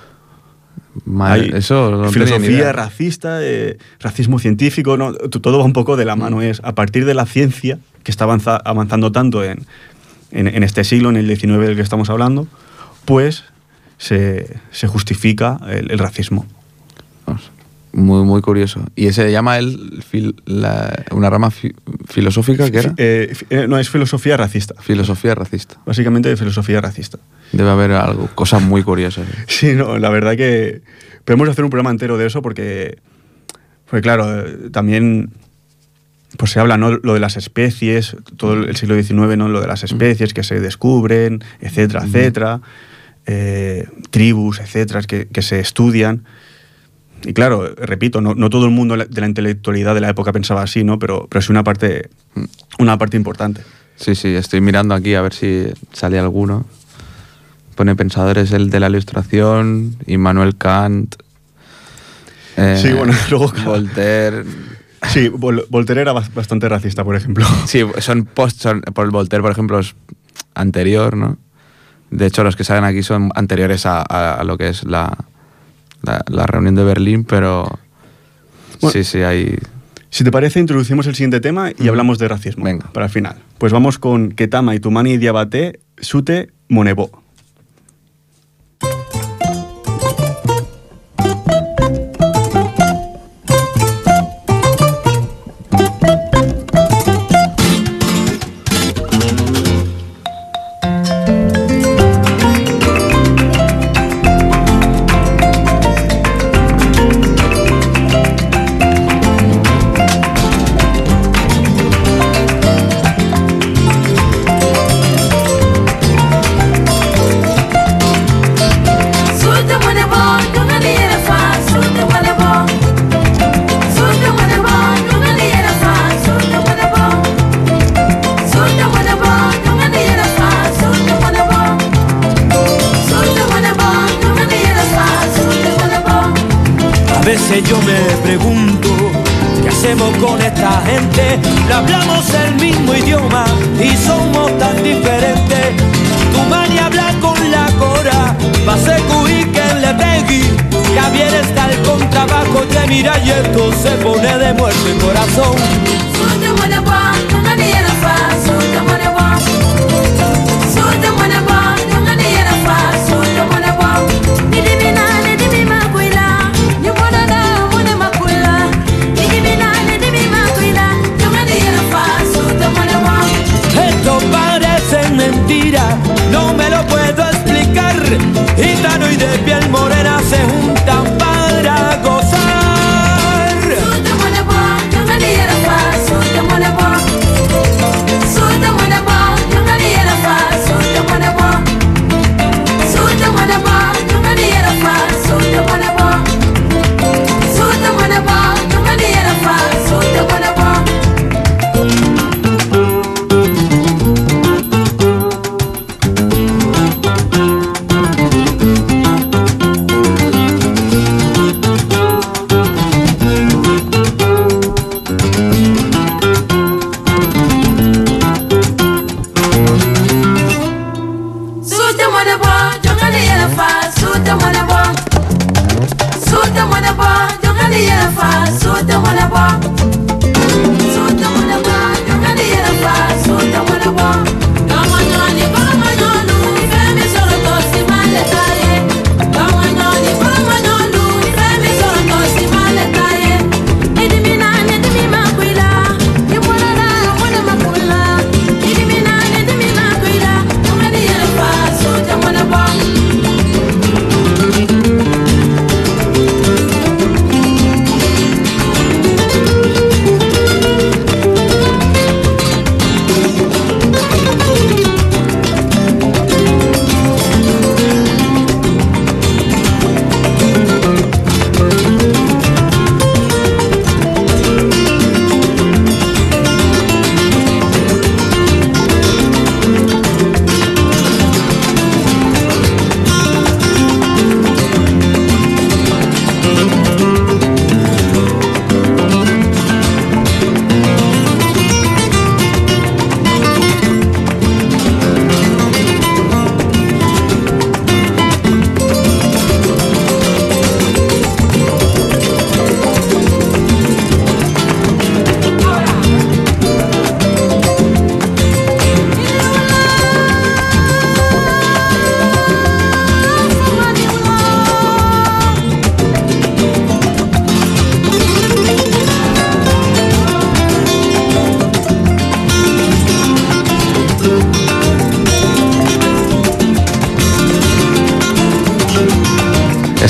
[1.05, 4.97] Madre, Hay eso no filosofía racista, eh, racismo científico,
[5.29, 6.41] todo va un poco de la mano.
[6.41, 9.65] Es a partir de la ciencia, que está avanza- avanzando tanto en,
[10.31, 12.47] en- en este siglo, en el XIX del que estamos hablando,
[13.05, 13.43] pues
[13.97, 16.45] se, se justifica el- el racismo.
[17.25, 17.51] Vamos,
[17.93, 18.81] Muy, muy curioso.
[18.95, 21.73] ¿Y ese se llama el fil- la- una rama fi-
[22.09, 22.93] filosófica que era?
[22.97, 24.75] Eh, eh, no, es filosofía racista.
[24.81, 25.77] Filosofía racista.
[25.85, 27.19] Básicamente de filosofía racista.
[27.53, 29.25] Debe haber algo, cosas muy curiosas.
[29.47, 30.81] Sí, no, la verdad que
[31.23, 32.97] podemos hacer un programa entero de eso porque,
[33.89, 35.29] porque claro, eh, también
[36.37, 36.91] pues se habla ¿no?
[36.91, 39.47] lo de las especies, todo el siglo XIX, ¿no?
[39.47, 42.59] lo de las especies que se descubren, etcétera, etcétera,
[43.25, 46.23] eh, tribus, etcétera, que, que se estudian.
[47.23, 50.61] Y claro, repito, no, no todo el mundo de la intelectualidad de la época pensaba
[50.61, 50.99] así, ¿no?
[50.99, 52.09] pero, pero sí una parte,
[52.77, 53.61] una parte importante.
[53.95, 56.65] Sí, sí, estoy mirando aquí a ver si sale alguno.
[57.75, 61.15] Pone pensadores el de la ilustración, Immanuel Kant.
[62.57, 64.43] eh, Sí, bueno, luego- Voltaire.
[65.09, 67.45] Sí, Vol- Voltaire era bas- bastante racista, por ejemplo.
[67.67, 69.95] Sí, son post, son, por el Voltaire, por ejemplo, es
[70.55, 71.37] anterior, ¿no?
[72.11, 75.17] De hecho, los que salen aquí son anteriores a, a- a lo que es la,
[76.03, 77.79] la, la reunión de Berlín, pero
[78.81, 78.91] Bueno.
[78.93, 79.57] sí, sí, hay...
[80.09, 82.63] Si te parece, introducimos el siguiente tema y hablamos de racismo.
[82.63, 82.85] Venga.
[82.93, 83.35] Para el final.
[83.57, 87.21] Pues vamos con Ketama y Tumani Diabate, Sute Monebo.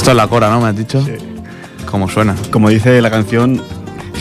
[0.06, 0.62] Esto es la cora, ¿no?
[0.62, 1.04] ¿Me has dicho?
[1.04, 1.14] Sí.
[1.90, 2.36] ¿Cómo suena?
[2.52, 3.60] Como dice la canción,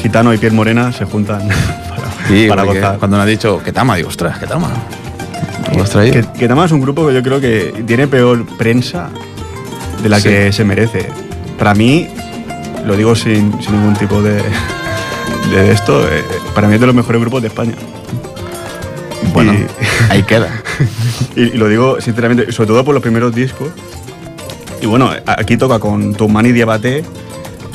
[0.00, 1.46] Gitano y Piel Morena se juntan
[1.90, 2.98] para, Sí, para gozar.
[2.98, 3.96] cuando me has dicho, ¿qué tama?
[3.96, 4.70] Digo, ostras, ¿qué tama?
[5.92, 9.10] Que, que Tama es un grupo que yo creo que tiene peor prensa
[10.02, 10.30] de la Sí.
[10.30, 11.10] que se merece.
[11.58, 12.08] Para mí,
[12.86, 14.36] lo digo sin, sin ningún tipo de,
[15.50, 16.24] de esto, eh,
[16.54, 17.74] para mí es de los mejores grupos de España.
[19.34, 19.66] Bueno, Y-
[20.10, 20.48] ahí queda.
[21.36, 23.68] Y, y lo digo sinceramente, sobre todo por los primeros discos.
[24.84, 27.02] Y bueno, aquí toca con Toumani Diabaté,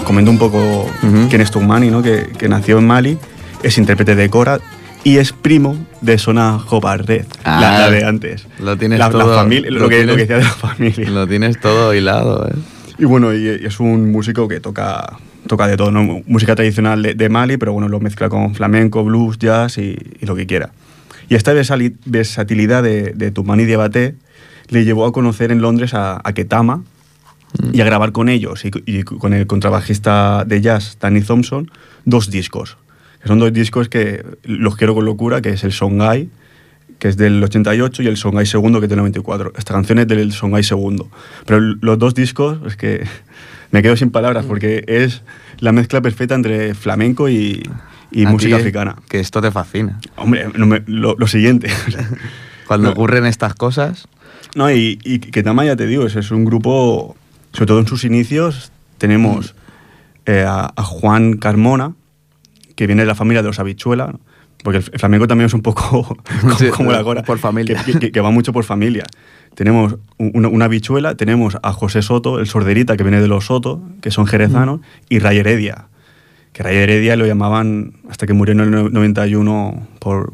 [0.06, 1.28] comento un poco Ujú.
[1.28, 2.04] quién es Toumani, ¿no?
[2.04, 3.18] que, que nació en Mali,
[3.64, 4.60] es intérprete de Cora
[5.04, 8.46] y es primo de Sona Jobarret, Ah, la, la de antes.
[8.60, 10.50] lo tienes la, la todo- familia- lo, lo que, lo que tienes- decía de la
[10.52, 11.10] familia.
[11.10, 12.54] Lo tienes todo hilado, ¿eh?
[13.00, 16.22] Y bueno, y, y es un músico que toca, toca de todo, ¿no?
[16.28, 20.28] Música tradicional de, de Mali, pero bueno, lo mezcla con flamenco, blues, jazz y, y
[20.28, 20.70] lo que quiera.
[21.28, 21.54] Y esta
[22.06, 24.14] versatilidad de, de Tumani Diabaté
[24.68, 26.84] le llevó a conocer en Londres a, a Ketama
[27.72, 31.72] y a grabar con ellos y, y con el contrabajista de jazz, Danny Thompson,
[32.06, 32.78] dos discos.
[33.22, 36.30] Que son dos discos que los quiero con locura, que es el Songhai,
[37.00, 39.54] que es del 88, y el Songhai segundo, que es del 94.
[39.58, 41.10] Esta canción es del Songhai segundo.
[41.46, 43.06] Pero los dos discos, es que
[43.72, 45.22] me quedo sin palabras, porque es
[45.60, 47.62] la mezcla perfecta entre flamenco y,
[48.12, 48.96] y música ti, africana.
[49.10, 50.00] Que esto te fascina.
[50.16, 51.70] Hombre, no me- lo, lo siguiente.
[52.68, 52.94] Cuando No.
[52.94, 54.08] ocurren estas cosas,
[54.56, 57.16] No, y, y Ketama, ya te digo, es, es un grupo,
[57.54, 59.56] sobre todo en sus inicios, tenemos
[60.26, 61.94] eh, a, a Juan Carmona,
[62.76, 64.20] que viene de la familia de los Habichuela, ¿no?
[64.64, 67.24] porque el, el flamenco también es un poco como, Sí, como la cora.
[67.24, 67.82] por familia.
[67.84, 69.04] Que, que- que va mucho por familia.
[69.56, 73.46] Tenemos un- una, una habichuela, tenemos a José Soto, el sorderita, que viene de los
[73.46, 75.88] Soto, que son jerezanos, y Ray Heredia,
[76.54, 80.34] que Ray Heredia lo llamaban, hasta que murió en el no- 91 por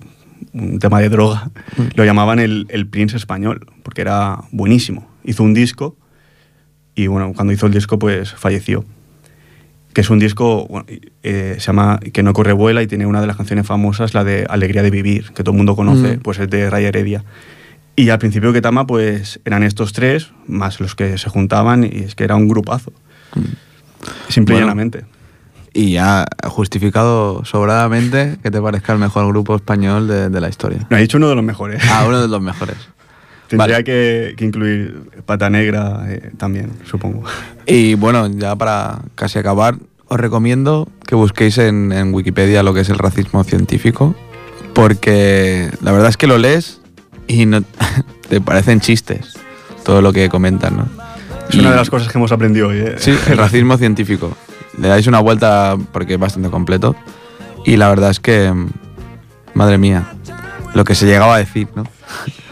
[0.53, 1.49] un tema de droga,
[1.95, 5.07] lo llamaban el, el Prince español, porque era buenísimo.
[5.23, 5.95] Hizo un disco
[6.95, 8.85] y bueno, cuando hizo el disco pues falleció.
[9.93, 10.85] Que es un disco, bueno,
[11.23, 14.25] eh, se llama Que no corre vuela y tiene una de las canciones famosas, la
[14.25, 16.19] de Alegría de vivir, que todo el mundo conoce, Mm.
[16.19, 17.23] pues es de Ray Heredia.
[17.95, 21.99] Y al principio que Tama pues eran estos tres, más los que se juntaban y
[21.99, 22.91] es que era un grupazo.
[24.27, 25.05] Simple y llanamente.
[25.73, 30.85] Y ya justificado sobradamente que te parezca el mejor grupo español de, de la historia.
[30.89, 31.81] No, he dicho uno de los mejores.
[31.89, 32.75] Ah, uno de los mejores.
[33.47, 33.83] Tendría vale.
[33.83, 37.23] que, que incluir Pata Negra eh, también, supongo.
[37.65, 39.75] Y bueno, ya para casi acabar,
[40.07, 44.15] os recomiendo que busquéis en, en Wikipedia lo que es el racismo científico,
[44.73, 46.81] porque la verdad es que lo lees
[47.27, 47.63] y no,
[48.29, 49.37] te parecen chistes
[49.83, 50.87] todo lo que comentan, ¿no?
[51.49, 52.79] Es una de las cosas que hemos aprendido hoy.
[52.79, 52.95] ¿eh?
[52.97, 54.35] Sí, el racismo científico.
[54.79, 56.95] Le dais una vuelta porque es bastante completo.
[57.65, 58.51] Y la verdad es que,
[59.53, 60.07] madre mía,
[60.73, 61.83] lo que se llegaba a decir, ¿no?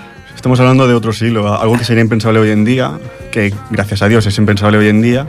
[0.44, 3.00] Estamos hablando de otro siglo, algo que sería impensable hoy en día,
[3.32, 5.26] que gracias a Dios es impensable hoy en día,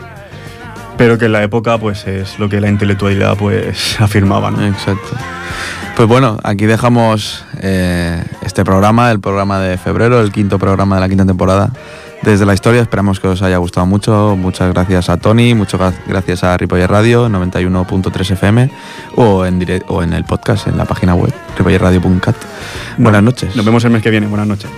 [0.99, 4.51] pero que en la época pues es lo que la intelectualidad pues afirmaba.
[4.51, 4.67] ¿no?
[4.67, 5.11] Exacto.
[5.95, 11.03] Pues bueno, aquí dejamos eh, este programa, el programa de febrero, el quinto programa de
[11.03, 11.71] la quinta temporada
[12.23, 12.83] desde la historia.
[12.83, 14.35] Esperamos que os haya gustado mucho.
[14.37, 18.69] Muchas gracias a Tony, muchas gra- gracias a Ripoller Radio 91.3 FM
[19.15, 22.35] o en, direct- o en el podcast en la página web ripollerradio.cat.
[22.99, 23.55] Buenas noches.
[23.55, 24.69] Nos vemos el mes que viene, buenas noches.